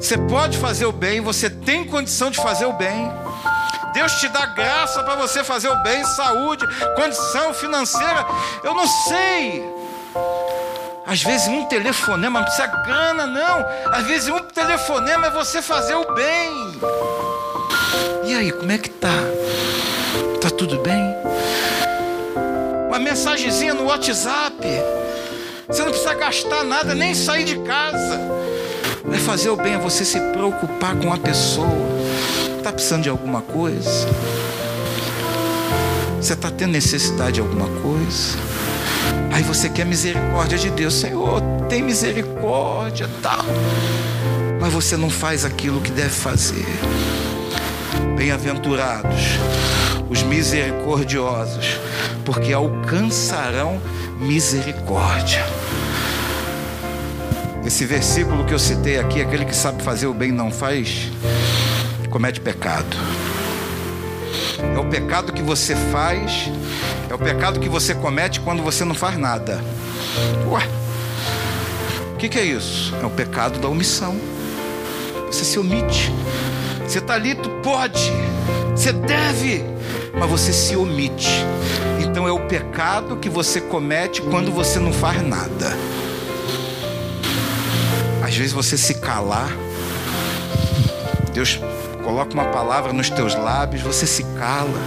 Você 0.00 0.18
pode 0.18 0.58
fazer 0.58 0.84
o 0.84 0.90
bem, 0.90 1.20
você 1.20 1.48
tem 1.48 1.84
condição 1.84 2.28
de 2.28 2.38
fazer 2.38 2.64
o 2.66 2.72
bem. 2.72 3.08
Deus 3.94 4.14
te 4.14 4.28
dá 4.28 4.46
graça 4.46 5.00
para 5.04 5.14
você 5.14 5.44
fazer 5.44 5.68
o 5.68 5.82
bem, 5.84 6.02
saúde, 6.04 6.66
condição 6.96 7.54
financeira. 7.54 8.26
Eu 8.64 8.74
não 8.74 8.86
sei. 8.88 9.62
Às 11.06 11.22
vezes 11.22 11.46
um 11.46 11.66
telefonema, 11.66 12.40
não 12.40 12.46
precisa 12.46 12.66
grana, 12.66 13.26
não. 13.28 13.64
Às 13.92 14.04
vezes 14.04 14.28
um 14.28 14.40
telefonema 14.40 15.28
é 15.28 15.30
você 15.30 15.62
fazer 15.62 15.94
o 15.94 16.14
bem. 16.14 16.80
E 18.24 18.34
aí, 18.34 18.50
como 18.50 18.72
é 18.72 18.78
que 18.78 18.90
tá? 18.90 19.35
Tudo 20.58 20.78
bem? 20.78 21.14
Uma 22.88 22.98
mensagenzinha 22.98 23.74
no 23.74 23.84
WhatsApp. 23.84 24.56
Você 25.68 25.82
não 25.82 25.90
precisa 25.90 26.14
gastar 26.14 26.64
nada, 26.64 26.94
nem 26.94 27.14
sair 27.14 27.44
de 27.44 27.58
casa. 27.58 28.18
Vai 29.04 29.18
fazer 29.18 29.50
o 29.50 29.56
bem 29.56 29.74
é 29.74 29.78
você 29.78 30.02
se 30.02 30.18
preocupar 30.18 30.96
com 30.96 31.12
a 31.12 31.18
pessoa. 31.18 31.68
Está 32.56 32.72
precisando 32.72 33.02
de 33.02 33.10
alguma 33.10 33.42
coisa? 33.42 34.08
Você 36.18 36.32
está 36.32 36.50
tendo 36.50 36.72
necessidade 36.72 37.32
de 37.32 37.40
alguma 37.40 37.68
coisa? 37.82 38.38
Aí 39.32 39.42
você 39.42 39.68
quer 39.68 39.84
misericórdia 39.84 40.56
de 40.56 40.70
Deus, 40.70 40.94
Senhor, 40.94 41.42
tem 41.68 41.82
misericórdia, 41.82 43.10
tal. 43.22 43.44
Mas 44.58 44.72
você 44.72 44.96
não 44.96 45.10
faz 45.10 45.44
aquilo 45.44 45.82
que 45.82 45.90
deve 45.90 46.08
fazer. 46.08 46.64
Bem-aventurados 48.16 49.38
os 50.08 50.22
misericordiosos, 50.22 51.78
porque 52.24 52.52
alcançarão 52.52 53.80
misericórdia. 54.18 55.44
Esse 57.64 57.84
versículo 57.84 58.44
que 58.44 58.54
eu 58.54 58.58
citei 58.58 58.98
aqui, 58.98 59.20
aquele 59.20 59.44
que 59.44 59.54
sabe 59.54 59.82
fazer 59.82 60.06
o 60.06 60.14
bem 60.14 60.30
não 60.30 60.50
faz, 60.50 61.10
comete 62.10 62.40
pecado. 62.40 62.96
É 64.74 64.78
o 64.78 64.84
pecado 64.86 65.32
que 65.32 65.42
você 65.42 65.74
faz, 65.74 66.50
é 67.10 67.14
o 67.14 67.18
pecado 67.18 67.58
que 67.58 67.68
você 67.68 67.94
comete 67.94 68.40
quando 68.40 68.62
você 68.62 68.84
não 68.84 68.94
faz 68.94 69.18
nada. 69.18 69.60
Ué, 70.48 70.62
o 72.14 72.16
que, 72.16 72.28
que 72.28 72.38
é 72.38 72.44
isso? 72.44 72.94
É 73.02 73.04
o 73.04 73.10
pecado 73.10 73.58
da 73.58 73.68
omissão. 73.68 74.16
Você 75.26 75.44
se 75.44 75.58
omite. 75.58 76.12
Você 76.86 76.98
está 76.98 77.14
ali, 77.14 77.34
tu 77.34 77.50
pode, 77.62 78.12
você 78.70 78.92
deve, 78.92 79.64
mas 80.18 80.30
você 80.30 80.52
se 80.52 80.76
omite. 80.76 81.44
Então 82.00 82.28
é 82.28 82.32
o 82.32 82.46
pecado 82.46 83.16
que 83.16 83.28
você 83.28 83.60
comete 83.60 84.22
quando 84.22 84.52
você 84.52 84.78
não 84.78 84.92
faz 84.92 85.20
nada. 85.20 85.76
Às 88.22 88.36
vezes 88.36 88.52
você 88.52 88.78
se 88.78 88.94
calar, 88.94 89.50
Deus 91.32 91.60
coloca 92.04 92.32
uma 92.32 92.46
palavra 92.46 92.92
nos 92.92 93.10
teus 93.10 93.34
lábios, 93.34 93.82
você 93.82 94.06
se 94.06 94.22
cala. 94.38 94.80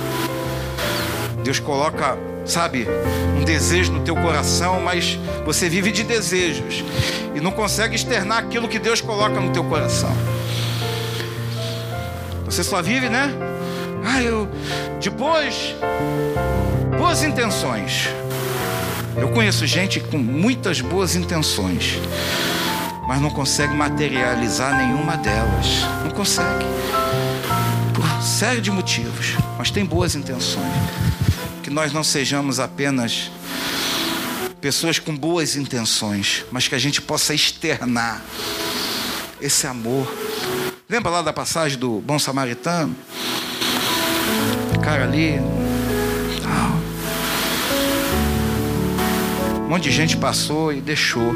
Deus 1.43 1.59
coloca, 1.59 2.17
sabe, 2.45 2.87
um 3.39 3.43
desejo 3.43 3.91
no 3.91 4.01
teu 4.01 4.15
coração, 4.15 4.79
mas 4.81 5.19
você 5.45 5.67
vive 5.67 5.91
de 5.91 6.03
desejos 6.03 6.83
e 7.35 7.41
não 7.41 7.51
consegue 7.51 7.95
externar 7.95 8.39
aquilo 8.39 8.67
que 8.67 8.79
Deus 8.79 9.01
coloca 9.01 9.39
no 9.39 9.51
teu 9.51 9.63
coração. 9.65 10.38
Você 12.49 12.63
só 12.63 12.81
vive, 12.81 13.09
né? 13.09 13.31
Ah, 14.03 14.23
eu 14.23 14.49
depois 14.99 15.75
boas 16.97 17.21
intenções. 17.21 18.09
Eu 19.15 19.29
conheço 19.29 19.67
gente 19.67 19.99
com 19.99 20.17
muitas 20.17 20.81
boas 20.81 21.15
intenções, 21.15 21.99
mas 23.07 23.21
não 23.21 23.29
consegue 23.29 23.75
materializar 23.75 24.75
nenhuma 24.75 25.15
delas. 25.15 25.83
Não 26.03 26.09
consegue. 26.09 26.65
Por 27.93 28.23
série 28.23 28.61
de 28.61 28.71
motivos, 28.71 29.35
mas 29.55 29.69
tem 29.69 29.85
boas 29.85 30.15
intenções. 30.15 30.73
Que 31.61 31.69
nós 31.69 31.93
não 31.93 32.03
sejamos 32.03 32.59
apenas 32.59 33.29
pessoas 34.59 34.97
com 34.97 35.15
boas 35.15 35.55
intenções, 35.55 36.43
mas 36.51 36.67
que 36.67 36.73
a 36.73 36.79
gente 36.79 36.99
possa 36.99 37.31
externar 37.31 38.23
esse 39.39 39.67
amor. 39.67 40.11
Lembra 40.91 41.11
lá 41.11 41.21
da 41.21 41.31
passagem 41.31 41.77
do 41.77 42.01
bom 42.01 42.17
samaritano? 42.17 42.95
cara 44.81 45.03
ali. 45.03 45.39
Um 49.63 49.69
monte 49.69 49.83
de 49.83 49.91
gente 49.91 50.17
passou 50.17 50.73
e 50.73 50.81
deixou. 50.81 51.31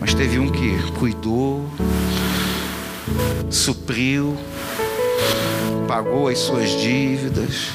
Mas 0.00 0.14
teve 0.14 0.38
um 0.38 0.50
que 0.50 0.92
cuidou, 0.92 1.68
supriu, 3.50 4.34
pagou 5.86 6.28
as 6.28 6.38
suas 6.38 6.70
dívidas. 6.70 7.72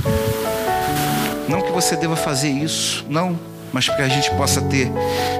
Não 1.47 1.61
que 1.61 1.71
você 1.71 1.95
deva 1.95 2.15
fazer 2.15 2.49
isso, 2.49 3.05
não, 3.07 3.39
mas 3.73 3.87
para 3.87 3.95
que 3.95 4.01
a 4.03 4.07
gente 4.07 4.29
possa 4.35 4.61
ter 4.61 4.89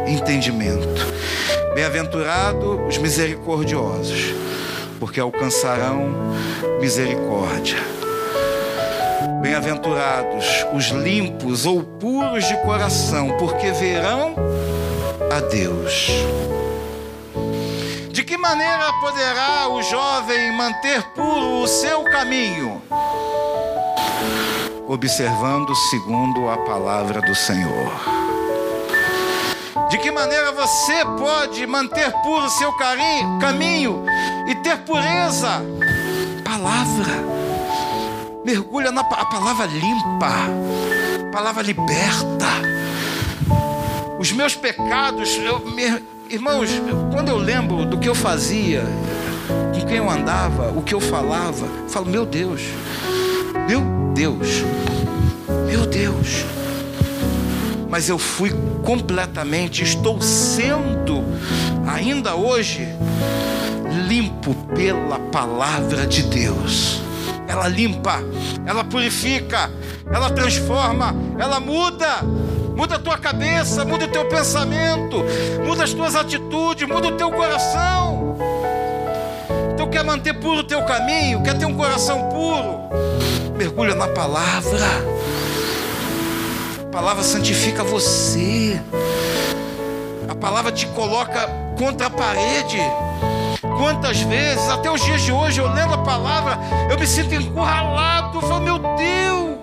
entendimento. 0.08 1.14
Bem-aventurado 1.76 2.84
os 2.86 2.98
misericordiosos, 2.98 4.34
porque 5.00 5.20
alcançarão 5.20 6.34
misericórdia. 6.82 7.78
Bem-aventurados 9.42 10.66
os 10.74 10.86
limpos 10.88 11.66
ou 11.66 11.84
puros 11.84 12.46
de 12.46 12.58
coração, 12.64 13.38
porque 13.38 13.72
verão 13.72 14.36
a 15.32 15.40
Deus. 15.40 16.08
De 18.12 18.24
que 18.24 18.38
maneira 18.38 18.92
poderá 19.02 19.68
o 19.70 19.82
jovem 19.82 20.52
manter 20.56 21.04
puro 21.16 21.62
o 21.62 21.68
seu 21.68 22.04
caminho? 22.04 22.82
Observando 24.88 25.74
segundo 25.90 26.50
a 26.50 26.58
palavra 26.58 27.22
do 27.22 27.34
Senhor. 27.34 28.23
De 29.94 30.00
que 30.00 30.10
maneira 30.10 30.52
você 30.52 31.06
pode 31.20 31.68
manter 31.68 32.12
puro 32.24 32.48
o 32.48 32.50
seu 32.50 32.74
caminho 33.40 34.04
e 34.48 34.56
ter 34.56 34.80
pureza? 34.80 35.62
Palavra 36.44 37.14
mergulha 38.44 38.92
na 38.92 39.02
a 39.02 39.26
palavra 39.26 39.68
limpa, 39.68 40.48
a 41.22 41.32
palavra 41.32 41.62
liberta. 41.62 42.48
Os 44.18 44.32
meus 44.32 44.56
pecados, 44.56 45.38
eu, 45.38 45.60
me, 45.60 46.04
irmãos, 46.28 46.72
quando 47.12 47.30
eu 47.30 47.38
lembro 47.38 47.86
do 47.86 48.00
que 48.00 48.10
eu 48.10 48.16
fazia, 48.16 48.84
com 49.76 49.86
quem 49.86 49.98
eu 49.98 50.10
andava, 50.10 50.72
o 50.76 50.82
que 50.82 50.96
eu 50.96 51.00
falava, 51.00 51.68
eu 51.68 51.90
falo, 51.90 52.08
meu 52.08 52.26
Deus, 52.26 52.64
meu 53.68 53.82
Deus, 54.16 54.64
meu 55.68 55.86
Deus. 55.86 56.63
Mas 57.94 58.10
eu 58.10 58.18
fui 58.18 58.50
completamente, 58.84 59.84
estou 59.84 60.20
sendo, 60.20 61.24
ainda 61.86 62.34
hoje, 62.34 62.88
limpo 64.08 64.56
pela 64.74 65.20
palavra 65.20 66.08
de 66.08 66.24
Deus 66.24 67.04
ela 67.48 67.68
limpa, 67.68 68.20
ela 68.66 68.84
purifica, 68.84 69.70
ela 70.12 70.32
transforma, 70.32 71.16
ela 71.38 71.60
muda. 71.60 72.24
Muda 72.76 72.96
a 72.96 73.00
tua 73.00 73.16
cabeça, 73.16 73.86
muda 73.86 74.06
o 74.06 74.08
teu 74.08 74.26
pensamento, 74.28 75.24
muda 75.64 75.84
as 75.84 75.94
tuas 75.94 76.16
atitudes, 76.16 76.88
muda 76.88 77.10
o 77.10 77.12
teu 77.12 77.32
coração. 77.32 78.36
Então 79.72 79.88
quer 79.88 80.04
manter 80.04 80.34
puro 80.34 80.62
o 80.62 80.64
teu 80.64 80.82
caminho, 80.84 81.44
quer 81.44 81.56
ter 81.56 81.68
um 81.68 81.76
coração 81.76 82.30
puro, 82.30 82.90
mergulha 83.56 83.94
na 83.94 84.08
palavra. 84.08 84.88
Palavra 86.94 87.24
santifica 87.24 87.84
você. 87.84 88.80
A 90.30 90.36
palavra 90.36 90.72
te 90.72 90.86
coloca 90.86 91.50
contra 91.76 92.06
a 92.06 92.10
parede. 92.12 92.78
Quantas 93.80 94.22
vezes, 94.22 94.70
até 94.70 94.92
os 94.92 95.02
dias 95.02 95.24
de 95.24 95.32
hoje, 95.32 95.60
eu 95.60 95.68
lendo 95.74 95.96
a 95.96 95.98
palavra, 95.98 96.60
eu 96.92 97.00
me 97.00 97.08
sinto 97.08 97.34
encurralado. 97.34 98.38
Eu 98.38 98.42
falo, 98.44 98.62
meu 98.62 98.78
Deus, 98.78 99.58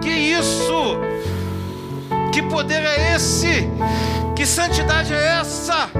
que 0.00 0.08
isso? 0.08 0.96
Que 2.32 2.40
poder 2.40 2.82
é 2.82 3.14
esse? 3.14 3.68
Que 4.34 4.46
santidade 4.46 5.12
é 5.12 5.38
essa? 5.38 5.90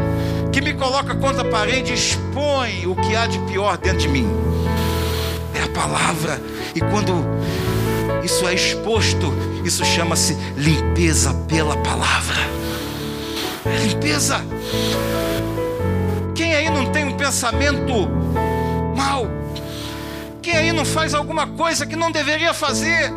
Que 0.50 0.62
me 0.62 0.72
coloca 0.72 1.14
contra 1.14 1.42
a 1.42 1.50
parede 1.50 1.92
e 1.92 1.94
expõe 1.94 2.86
o 2.86 2.96
que 2.96 3.14
há 3.14 3.26
de 3.26 3.38
pior 3.40 3.76
dentro 3.76 3.98
de 3.98 4.08
mim. 4.08 4.26
É 5.54 5.64
a 5.64 5.68
palavra. 5.68 6.40
E 6.74 6.80
quando 6.80 7.22
isso 8.22 8.46
é 8.46 8.54
exposto, 8.54 9.32
isso 9.64 9.84
chama-se 9.84 10.34
limpeza 10.56 11.34
pela 11.48 11.76
palavra. 11.76 12.38
É 13.64 13.76
limpeza. 13.86 14.44
Quem 16.34 16.54
aí 16.54 16.70
não 16.70 16.86
tem 16.86 17.04
um 17.04 17.16
pensamento 17.16 18.08
mal? 18.96 19.26
Quem 20.40 20.56
aí 20.56 20.72
não 20.72 20.84
faz 20.84 21.14
alguma 21.14 21.46
coisa 21.46 21.86
que 21.86 21.96
não 21.96 22.10
deveria 22.10 22.52
fazer? 22.52 23.12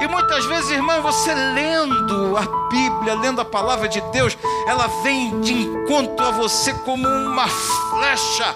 E 0.00 0.08
muitas 0.08 0.44
vezes, 0.46 0.70
irmão, 0.72 1.00
você 1.00 1.32
lendo 1.32 2.36
a 2.36 2.68
Bíblia, 2.68 3.14
lendo 3.14 3.40
a 3.40 3.44
palavra 3.44 3.88
de 3.88 4.00
Deus, 4.12 4.36
ela 4.66 4.88
vem 5.04 5.40
de 5.40 5.52
encontro 5.52 6.26
a 6.26 6.30
você 6.32 6.74
como 6.74 7.06
uma 7.06 7.46
flecha, 7.46 8.54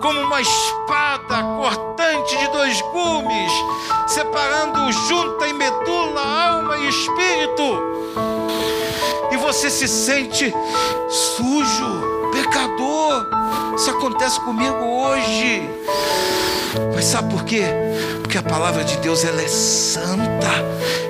como 0.00 0.20
uma 0.20 0.40
espada 0.40 1.42
cortante 1.56 2.36
de 2.36 2.48
dois 2.48 2.80
gumes, 2.92 3.52
separando 4.06 4.92
junta 4.92 5.46
e 5.46 5.52
medula, 5.52 6.20
alma 6.20 6.76
e 6.78 6.88
espírito. 6.88 7.82
E 9.32 9.36
você 9.36 9.70
se 9.70 9.88
sente 9.88 10.52
sujo, 11.08 12.30
pecador. 12.32 13.26
Isso 13.74 13.90
acontece 13.90 14.40
comigo 14.40 14.76
hoje. 14.76 15.62
Mas 16.94 17.04
sabe 17.04 17.32
por 17.32 17.44
quê? 17.44 17.64
Porque 18.22 18.38
a 18.38 18.42
palavra 18.42 18.84
de 18.84 18.96
Deus 18.98 19.24
ela 19.24 19.40
é 19.40 19.48
santa, 19.48 20.50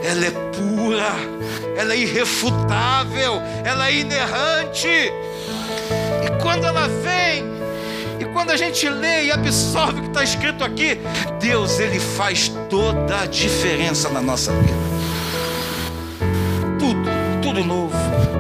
ela 0.03 0.27
é 0.27 0.31
pura, 0.31 1.13
ela 1.77 1.93
é 1.93 1.99
irrefutável, 1.99 3.41
ela 3.65 3.89
é 3.89 3.95
inerrante. 3.95 4.89
E 4.89 6.43
quando 6.43 6.67
ela 6.67 6.89
vem, 6.89 7.56
quando 8.37 8.51
a 8.51 8.57
gente 8.59 8.87
lê 8.87 9.25
e 9.25 9.33
absorve 9.33 9.99
o 9.99 10.03
que 10.03 10.09
está 10.09 10.23
escrito 10.23 10.63
aqui, 10.63 10.99
Deus 11.41 11.81
ele 11.81 11.99
faz 11.99 12.53
toda 12.69 13.23
a 13.23 13.27
diferença 13.27 14.11
na 14.11 14.21
nossa 14.21 14.53
vida. 14.53 14.77
Tudo, 16.79 17.09
tudo 17.41 17.65
novo. 17.65 17.97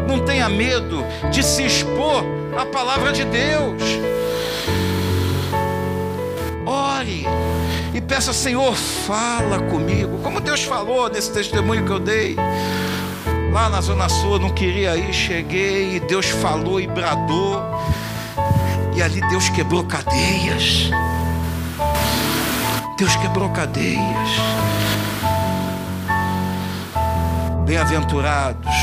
Não 0.06 0.22
tenha 0.22 0.50
medo 0.50 1.02
de 1.32 1.42
se 1.42 1.64
expor 1.64 2.22
à 2.58 2.66
palavra 2.66 3.10
de 3.10 3.24
Deus. 3.24 3.82
Ore 6.66 7.24
e 7.94 8.00
peça, 8.02 8.34
Senhor, 8.34 8.74
fala 8.74 9.60
comigo. 9.60 10.18
Como 10.22 10.42
Deus 10.42 10.62
falou 10.62 11.08
nesse 11.08 11.32
testemunho 11.32 11.86
que 11.86 11.92
eu 11.92 11.98
dei. 11.98 12.36
Lá 13.50 13.70
na 13.70 13.80
Zona 13.80 14.10
Sul, 14.10 14.38
não 14.38 14.50
queria 14.50 14.94
ir, 14.94 15.14
cheguei 15.14 15.96
e 15.96 16.00
Deus 16.00 16.26
falou 16.26 16.78
e 16.78 16.86
bradou. 16.86 17.75
E 18.96 19.02
ali 19.02 19.20
Deus 19.28 19.50
quebrou 19.50 19.84
cadeias. 19.84 20.90
Deus 22.96 23.14
quebrou 23.16 23.50
cadeias. 23.50 24.30
Bem-aventurados 27.66 28.74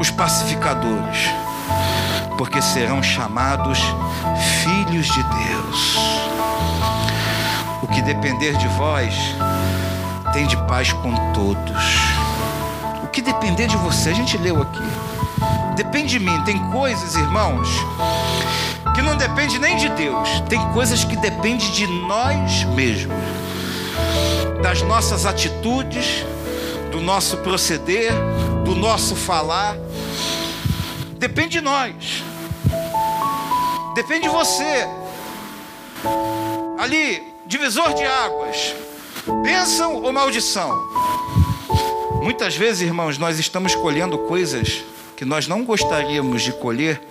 os 0.00 0.10
pacificadores, 0.10 1.30
porque 2.38 2.62
serão 2.62 3.02
chamados 3.02 3.78
filhos 4.62 5.06
de 5.06 5.22
Deus. 5.22 5.96
O 7.82 7.86
que 7.88 8.00
depender 8.02 8.56
de 8.56 8.68
vós, 8.68 9.14
tem 10.32 10.46
de 10.46 10.56
paz 10.66 10.92
com 10.92 11.14
todos. 11.32 11.84
O 13.02 13.08
que 13.08 13.20
depender 13.20 13.66
de 13.66 13.76
você, 13.76 14.10
a 14.10 14.14
gente 14.14 14.38
leu 14.38 14.62
aqui. 14.62 14.84
Depende 15.76 16.18
de 16.18 16.24
mim. 16.24 16.42
Tem 16.44 16.58
coisas, 16.70 17.14
irmãos, 17.16 17.68
que 18.96 19.02
não 19.02 19.14
depende 19.14 19.58
nem 19.58 19.76
de 19.76 19.90
Deus. 19.90 20.40
Tem 20.48 20.58
coisas 20.72 21.04
que 21.04 21.14
dependem 21.16 21.70
de 21.70 21.86
nós 21.86 22.64
mesmos. 22.64 23.14
Das 24.62 24.80
nossas 24.80 25.26
atitudes, 25.26 26.24
do 26.90 26.98
nosso 26.98 27.36
proceder, 27.38 28.10
do 28.64 28.74
nosso 28.74 29.14
falar. 29.14 29.76
Depende 31.18 31.50
de 31.50 31.60
nós. 31.60 32.24
Depende 33.94 34.22
de 34.22 34.28
você. 34.30 34.88
Ali, 36.78 37.22
divisor 37.46 37.92
de 37.92 38.02
águas. 38.02 38.74
Bênção 39.42 40.02
ou 40.02 40.10
maldição? 40.10 40.74
Muitas 42.22 42.56
vezes, 42.56 42.80
irmãos, 42.80 43.18
nós 43.18 43.38
estamos 43.38 43.74
colhendo 43.74 44.16
coisas 44.20 44.82
que 45.14 45.26
nós 45.26 45.46
não 45.46 45.64
gostaríamos 45.64 46.42
de 46.42 46.52
colher 46.52 47.02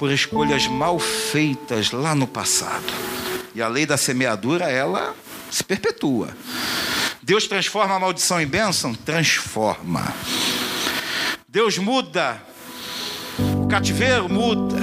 por 0.00 0.10
escolhas 0.10 0.66
mal 0.66 0.98
feitas 0.98 1.90
lá 1.90 2.14
no 2.14 2.26
passado. 2.26 2.90
E 3.54 3.60
a 3.60 3.68
lei 3.68 3.84
da 3.84 3.98
semeadura, 3.98 4.64
ela 4.64 5.14
se 5.50 5.62
perpetua. 5.62 6.30
Deus 7.22 7.46
transforma 7.46 7.96
a 7.96 8.00
maldição 8.00 8.40
em 8.40 8.46
bênção? 8.46 8.94
Transforma. 8.94 10.14
Deus 11.46 11.76
muda. 11.76 12.42
O 13.62 13.66
cativeiro 13.68 14.26
muda. 14.26 14.78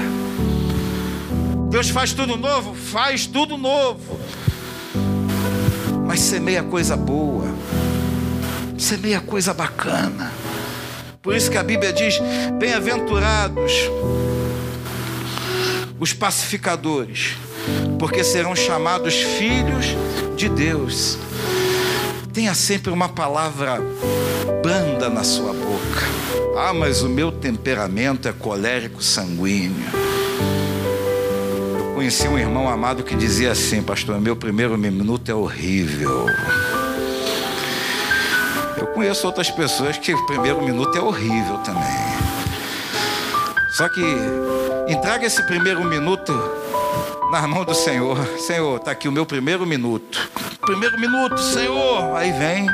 Deus 1.72 1.90
faz 1.90 2.14
tudo 2.14 2.38
novo? 2.38 2.76
Faz 2.76 3.26
tudo 3.26 3.58
novo. 3.58 4.20
Mas 6.06 6.20
semeia 6.20 6.62
coisa 6.62 6.96
boa. 6.96 7.48
Semeia 8.78 9.20
coisa 9.20 9.52
bacana. 9.52 10.32
Por 11.24 11.36
isso 11.36 11.50
que 11.50 11.58
a 11.58 11.64
Bíblia 11.64 11.92
diz: 11.92 12.20
bem-aventurados 12.60 13.72
os 16.00 16.14
pacificadores, 16.14 17.36
porque 17.98 18.24
serão 18.24 18.56
chamados 18.56 19.16
filhos 19.16 19.88
de 20.36 20.50
Deus. 20.50 21.18
Tenha 22.34 22.54
sempre 22.54 22.92
uma 22.92 23.10
palavra 23.10 23.82
branda 24.62 25.10
na 25.10 25.24
sua 25.24 25.54
boca. 25.54 26.28
Ah, 26.56 26.74
mas 26.74 27.02
o 27.02 27.10
meu 27.10 27.32
temperamento 27.32 28.28
é 28.28 28.34
colérico 28.34 29.02
sanguíneo. 29.02 29.90
Eu 31.80 31.94
conheci 31.96 32.28
um 32.28 32.38
irmão 32.38 32.70
amado 32.70 33.04
que 33.04 33.16
dizia 33.16 33.52
assim, 33.52 33.82
pastor, 33.82 34.20
meu 34.20 34.36
primeiro 34.36 34.78
minuto 34.78 35.30
é 35.32 35.36
horrível. 35.36 36.28
Eu 38.78 38.88
conheço 38.88 39.26
outras 39.26 39.50
pessoas 39.50 39.98
que 39.98 40.14
o 40.14 40.26
primeiro 40.28 40.62
minuto 40.64 40.96
é 40.96 41.02
horrível 41.02 41.58
também. 41.60 42.18
Só 43.78 43.90
que 43.90 44.02
entrega 44.88 45.26
esse 45.26 45.44
primeiro 45.44 45.84
minuto 45.84 46.34
na 47.32 47.48
mão 47.48 47.66
do 47.66 47.74
Senhor. 47.74 48.18
Senhor, 48.40 48.78
está 48.78 48.92
aqui 48.92 49.08
o 49.08 49.12
meu 49.12 49.26
primeiro 49.26 49.66
minuto. 49.66 50.30
Primeiro 50.62 51.00
minuto, 51.00 51.38
Senhor. 51.40 52.16
Aí 52.16 52.32
vem. 52.32 52.68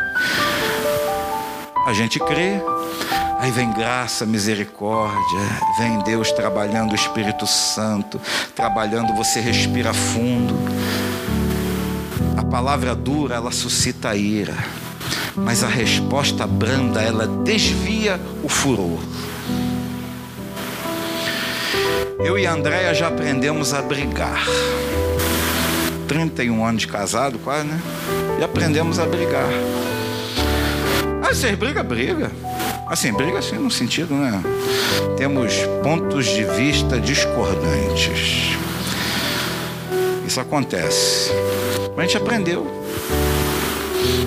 A 1.85 1.93
gente 1.93 2.19
crê. 2.19 2.61
Aí 3.39 3.51
vem 3.51 3.73
graça, 3.73 4.25
misericórdia, 4.25 5.41
vem 5.77 5.99
Deus 6.03 6.31
trabalhando 6.31 6.93
o 6.93 6.95
Espírito 6.95 7.45
Santo, 7.45 8.17
trabalhando, 8.55 9.13
você 9.13 9.41
respira 9.41 9.93
fundo. 9.93 10.55
A 12.37 12.43
palavra 12.45 12.95
dura, 12.95 13.35
ela 13.35 13.51
suscita 13.51 14.15
ira, 14.15 14.55
mas 15.35 15.61
a 15.61 15.67
resposta 15.67 16.47
branda, 16.47 17.01
ela 17.01 17.27
desvia 17.27 18.17
o 18.41 18.47
furor. 18.47 19.01
Eu 22.19 22.37
e 22.37 22.47
a 22.47 22.53
Andréia 22.53 22.93
já 22.93 23.07
aprendemos 23.07 23.73
a 23.73 23.81
brigar. 23.81 24.45
31 26.07 26.65
anos 26.65 26.81
de 26.81 26.87
casado, 26.87 27.39
quase, 27.39 27.67
né? 27.67 27.81
E 28.39 28.43
aprendemos 28.43 28.99
a 28.99 29.05
brigar. 29.05 29.49
Ah, 31.21 31.33
vocês 31.33 31.57
briga, 31.57 31.81
briga. 31.83 32.31
Assim, 32.87 33.11
briga 33.11 33.39
assim 33.39 33.57
no 33.57 33.71
sentido, 33.71 34.13
né? 34.13 34.41
Temos 35.17 35.53
pontos 35.81 36.25
de 36.25 36.43
vista 36.43 36.99
discordantes. 36.99 38.55
Isso 40.27 40.39
acontece. 40.39 41.31
Mas 41.95 42.05
a 42.05 42.07
gente 42.07 42.17
aprendeu. 42.17 42.65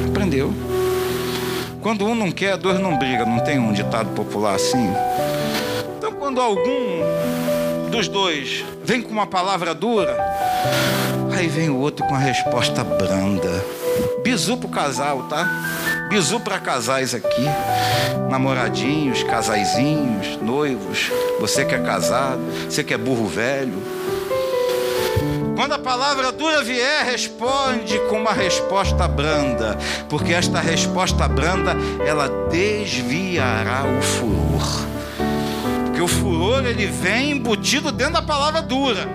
Aprendeu. 0.08 0.52
Quando 1.80 2.04
um 2.04 2.14
não 2.14 2.32
quer, 2.32 2.56
dois 2.56 2.80
não 2.80 2.98
briga. 2.98 3.24
Não 3.24 3.38
tem 3.40 3.58
um 3.58 3.72
ditado 3.72 4.08
popular 4.10 4.56
assim? 4.56 4.92
Então, 5.96 6.12
quando 6.12 6.40
algum 6.40 7.02
dos 7.86 8.08
dois 8.08 8.64
vem 8.84 9.02
com 9.02 9.10
uma 9.10 9.26
palavra 9.26 9.74
dura, 9.74 10.16
aí 11.36 11.48
vem 11.48 11.70
o 11.70 11.78
outro 11.78 12.06
com 12.06 12.14
a 12.14 12.18
resposta 12.18 12.82
branda. 12.84 13.64
Bizu 14.22 14.56
pro 14.56 14.68
casal, 14.68 15.22
tá? 15.24 15.48
Bizu 16.08 16.40
para 16.40 16.58
casais 16.58 17.14
aqui, 17.14 17.44
namoradinhos, 18.28 19.22
casaizinhos, 19.22 20.36
noivos, 20.42 21.10
você 21.40 21.64
que 21.64 21.74
é 21.74 21.78
casado, 21.78 22.40
você 22.68 22.82
que 22.82 22.94
é 22.94 22.98
burro 22.98 23.26
velho. 23.26 23.82
Quando 25.54 25.72
a 25.72 25.78
palavra 25.78 26.30
dura 26.30 26.62
vier, 26.62 27.04
responde 27.04 27.98
com 28.10 28.18
uma 28.20 28.32
resposta 28.32 29.08
branda, 29.08 29.78
porque 30.08 30.32
esta 30.32 30.60
resposta 30.60 31.26
branda, 31.26 31.74
ela 32.06 32.28
desviará 32.50 33.84
o 33.84 34.02
furor. 34.02 34.95
Porque 35.96 36.04
o 36.04 36.08
furor 36.08 36.66
ele 36.66 36.86
vem 36.86 37.30
embutido 37.30 37.90
dentro 37.90 38.12
da 38.14 38.22
palavra 38.22 38.60
dura. 38.60 39.08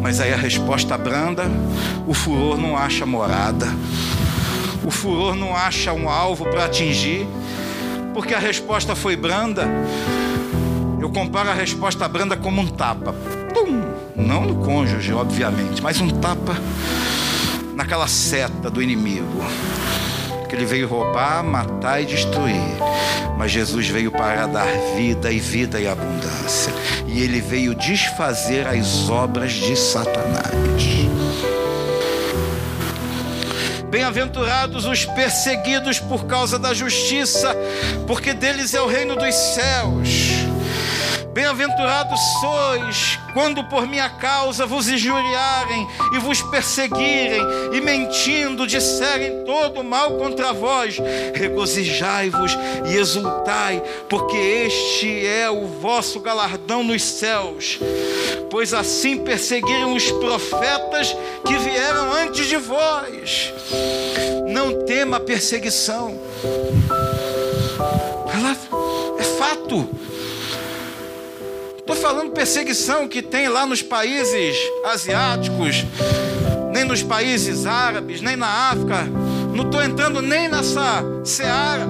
Mas 0.00 0.18
aí 0.18 0.32
a 0.32 0.36
resposta 0.36 0.96
branda, 0.96 1.44
o 2.06 2.14
furor 2.14 2.56
não 2.56 2.74
acha 2.74 3.04
morada. 3.04 3.66
o 4.82 4.90
furor 4.90 5.34
não 5.34 5.54
acha 5.54 5.92
um 5.92 6.08
alvo 6.08 6.46
para 6.46 6.64
atingir, 6.64 7.26
porque 8.14 8.32
a 8.32 8.38
resposta 8.38 8.96
foi 8.96 9.14
branda. 9.14 9.68
Eu 10.98 11.10
comparo 11.10 11.50
a 11.50 11.54
resposta 11.54 12.08
branda 12.08 12.34
como 12.34 12.62
um 12.62 12.66
tapa. 12.66 13.14
Pum! 13.52 13.82
Não 14.16 14.46
no 14.46 14.64
cônjuge, 14.64 15.12
obviamente, 15.12 15.82
mas 15.82 16.00
um 16.00 16.08
tapa 16.08 16.56
naquela 17.76 18.08
seta 18.08 18.70
do 18.70 18.80
inimigo. 18.80 19.44
Que 20.48 20.54
ele 20.54 20.64
veio 20.64 20.86
roubar, 20.86 21.42
matar 21.42 22.02
e 22.02 22.06
destruir. 22.06 22.54
Mas 23.36 23.50
Jesus 23.50 23.88
veio 23.88 24.10
para 24.10 24.46
dar 24.46 24.66
vida 24.96 25.30
e 25.30 25.38
vida 25.40 25.80
e 25.80 25.88
abundância. 25.88 26.72
E 27.06 27.22
ele 27.22 27.40
veio 27.40 27.74
desfazer 27.74 28.66
as 28.66 29.08
obras 29.08 29.52
de 29.52 29.76
Satanás. 29.76 30.54
Bem-aventurados 33.90 34.86
os 34.86 35.04
perseguidos 35.04 36.00
por 36.00 36.26
causa 36.26 36.58
da 36.58 36.74
justiça, 36.74 37.54
porque 38.08 38.34
deles 38.34 38.74
é 38.74 38.80
o 38.80 38.88
reino 38.88 39.14
dos 39.14 39.34
céus. 39.34 40.08
Bem-aventurados 41.32 42.20
sois 42.40 43.23
quando 43.34 43.64
por 43.64 43.86
minha 43.86 44.08
causa 44.08 44.64
vos 44.64 44.88
injuriarem 44.88 45.86
e 46.14 46.18
vos 46.20 46.40
perseguirem 46.40 47.42
e 47.72 47.80
mentindo 47.80 48.66
disserem 48.66 49.44
todo 49.44 49.82
mal 49.82 50.12
contra 50.12 50.52
vós. 50.52 50.96
Regozijai-vos 51.34 52.56
e 52.86 52.96
exultai, 52.96 53.82
porque 54.08 54.36
este 54.36 55.26
é 55.26 55.50
o 55.50 55.66
vosso 55.66 56.20
galardão 56.20 56.84
nos 56.84 57.02
céus. 57.02 57.80
Pois 58.48 58.72
assim 58.72 59.18
perseguiram 59.18 59.94
os 59.94 60.10
profetas 60.12 61.14
que 61.44 61.56
vieram 61.58 62.12
antes 62.12 62.46
de 62.46 62.56
vós. 62.56 63.52
Não 64.48 64.84
tema 64.84 65.16
a 65.16 65.20
perseguição. 65.20 66.16
Ela 68.32 68.56
é 69.18 69.24
fato. 69.38 70.03
Estou 71.84 71.96
falando 71.96 72.30
perseguição 72.30 73.06
que 73.06 73.20
tem 73.20 73.46
lá 73.46 73.66
nos 73.66 73.82
países 73.82 74.56
asiáticos, 74.86 75.84
nem 76.72 76.82
nos 76.82 77.02
países 77.02 77.66
árabes, 77.66 78.22
nem 78.22 78.36
na 78.36 78.70
África. 78.70 79.04
Não 79.54 79.64
estou 79.64 79.82
entrando 79.82 80.22
nem 80.22 80.48
nessa 80.48 81.04
seara. 81.22 81.86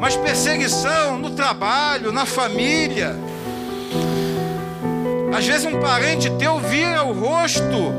Mas 0.00 0.14
perseguição 0.14 1.18
no 1.18 1.30
trabalho, 1.30 2.12
na 2.12 2.24
família. 2.24 3.16
Às 5.36 5.44
vezes 5.44 5.66
um 5.66 5.80
parente 5.80 6.30
teu 6.38 6.60
vira 6.60 7.02
o 7.02 7.12
rosto, 7.12 7.92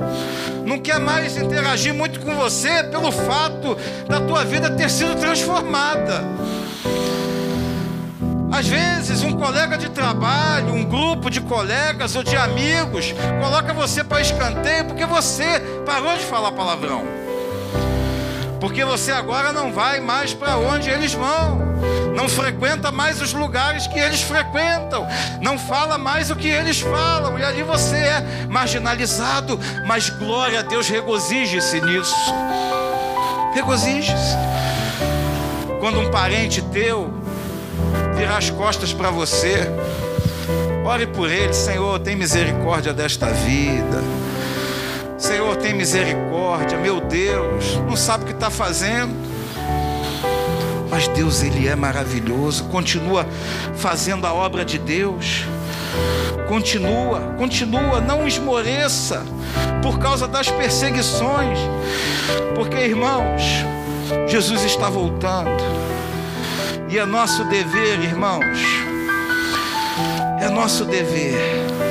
não 0.66 0.80
quer 0.80 1.02
mais 1.02 1.36
interagir 1.36 1.94
muito 1.94 2.22
com 2.22 2.34
você 2.34 2.82
pelo 2.86 3.12
fato 3.12 3.78
da 4.08 4.22
tua 4.22 4.46
vida 4.46 4.70
ter 4.72 4.90
sido 4.90 5.20
transformada. 5.20 6.24
Às 8.52 8.68
vezes, 8.68 9.24
um 9.24 9.34
colega 9.34 9.78
de 9.78 9.90
trabalho, 9.90 10.74
um 10.74 10.84
grupo 10.84 11.30
de 11.30 11.42
colegas 11.42 12.16
ou 12.16 12.24
de 12.24 12.36
amigos 12.36 13.14
coloca 13.42 13.74
você 13.74 14.04
para 14.04 14.22
escanteio 14.22 14.86
porque 14.86 15.06
você 15.06 15.60
parou 15.86 16.18
de 16.18 16.24
falar 16.24 16.52
palavrão. 16.54 17.04
Porque 18.60 18.84
você 18.84 19.12
agora 19.12 19.52
não 19.52 19.72
vai 19.72 20.00
mais 20.00 20.34
para 20.34 20.58
onde 20.58 20.90
eles 20.90 21.14
vão, 21.14 21.60
não 22.16 22.28
frequenta 22.28 22.92
mais 22.92 23.22
os 23.22 23.34
lugares 23.34 23.86
que 23.86 24.00
eles 24.00 24.22
frequentam, 24.22 25.06
não 25.42 25.60
fala 25.60 25.98
mais 25.98 26.32
o 26.32 26.36
que 26.36 26.48
eles 26.48 26.80
falam, 26.80 27.38
e 27.38 27.44
ali 27.44 27.62
você 27.62 27.98
é 27.98 28.48
marginalizado. 28.50 29.60
Mas 29.86 30.10
glória 30.10 30.60
a 30.60 30.64
Deus, 30.64 30.88
regozije-se 30.88 31.80
nisso. 31.82 32.16
Regozije-se. 33.54 34.36
Quando 35.80 36.00
um 36.00 36.10
parente 36.10 36.62
teu 36.64 37.14
virar 38.18 38.38
as 38.38 38.50
costas 38.50 38.92
para 38.92 39.12
você, 39.12 39.70
ore 40.84 41.06
por 41.06 41.30
ele, 41.30 41.54
Senhor, 41.54 42.00
tem 42.00 42.16
misericórdia 42.16 42.92
desta 42.92 43.28
vida. 43.28 44.04
Senhor, 45.20 45.56
tem 45.58 45.74
misericórdia, 45.74 46.80
meu 46.80 47.00
Deus, 47.00 47.76
não 47.88 47.96
sabe 47.96 48.24
o 48.24 48.28
que 48.28 48.34
está 48.34 48.50
fazendo. 48.50 49.14
Mas 50.90 51.08
Deus, 51.10 51.44
Ele 51.44 51.68
é 51.68 51.76
maravilhoso, 51.76 52.64
continua 52.66 53.28
fazendo 53.76 54.26
a 54.26 54.34
obra 54.34 54.66
de 54.66 54.80
Deus. 54.80 55.44
Continua, 56.48 57.20
continua, 57.38 58.02
não 58.02 58.28
esmoreça 58.28 59.24
por 59.84 60.00
causa 60.00 60.28
das 60.28 60.50
perseguições, 60.50 61.60
porque 62.56 62.78
irmãos, 62.78 63.44
Jesus 64.28 64.64
está 64.64 64.90
voltando, 64.90 65.52
e 66.90 66.98
é 66.98 67.06
nosso 67.06 67.44
dever, 67.46 68.00
irmãos, 68.00 68.60
é 70.40 70.50
nosso 70.50 70.86
dever 70.86 71.87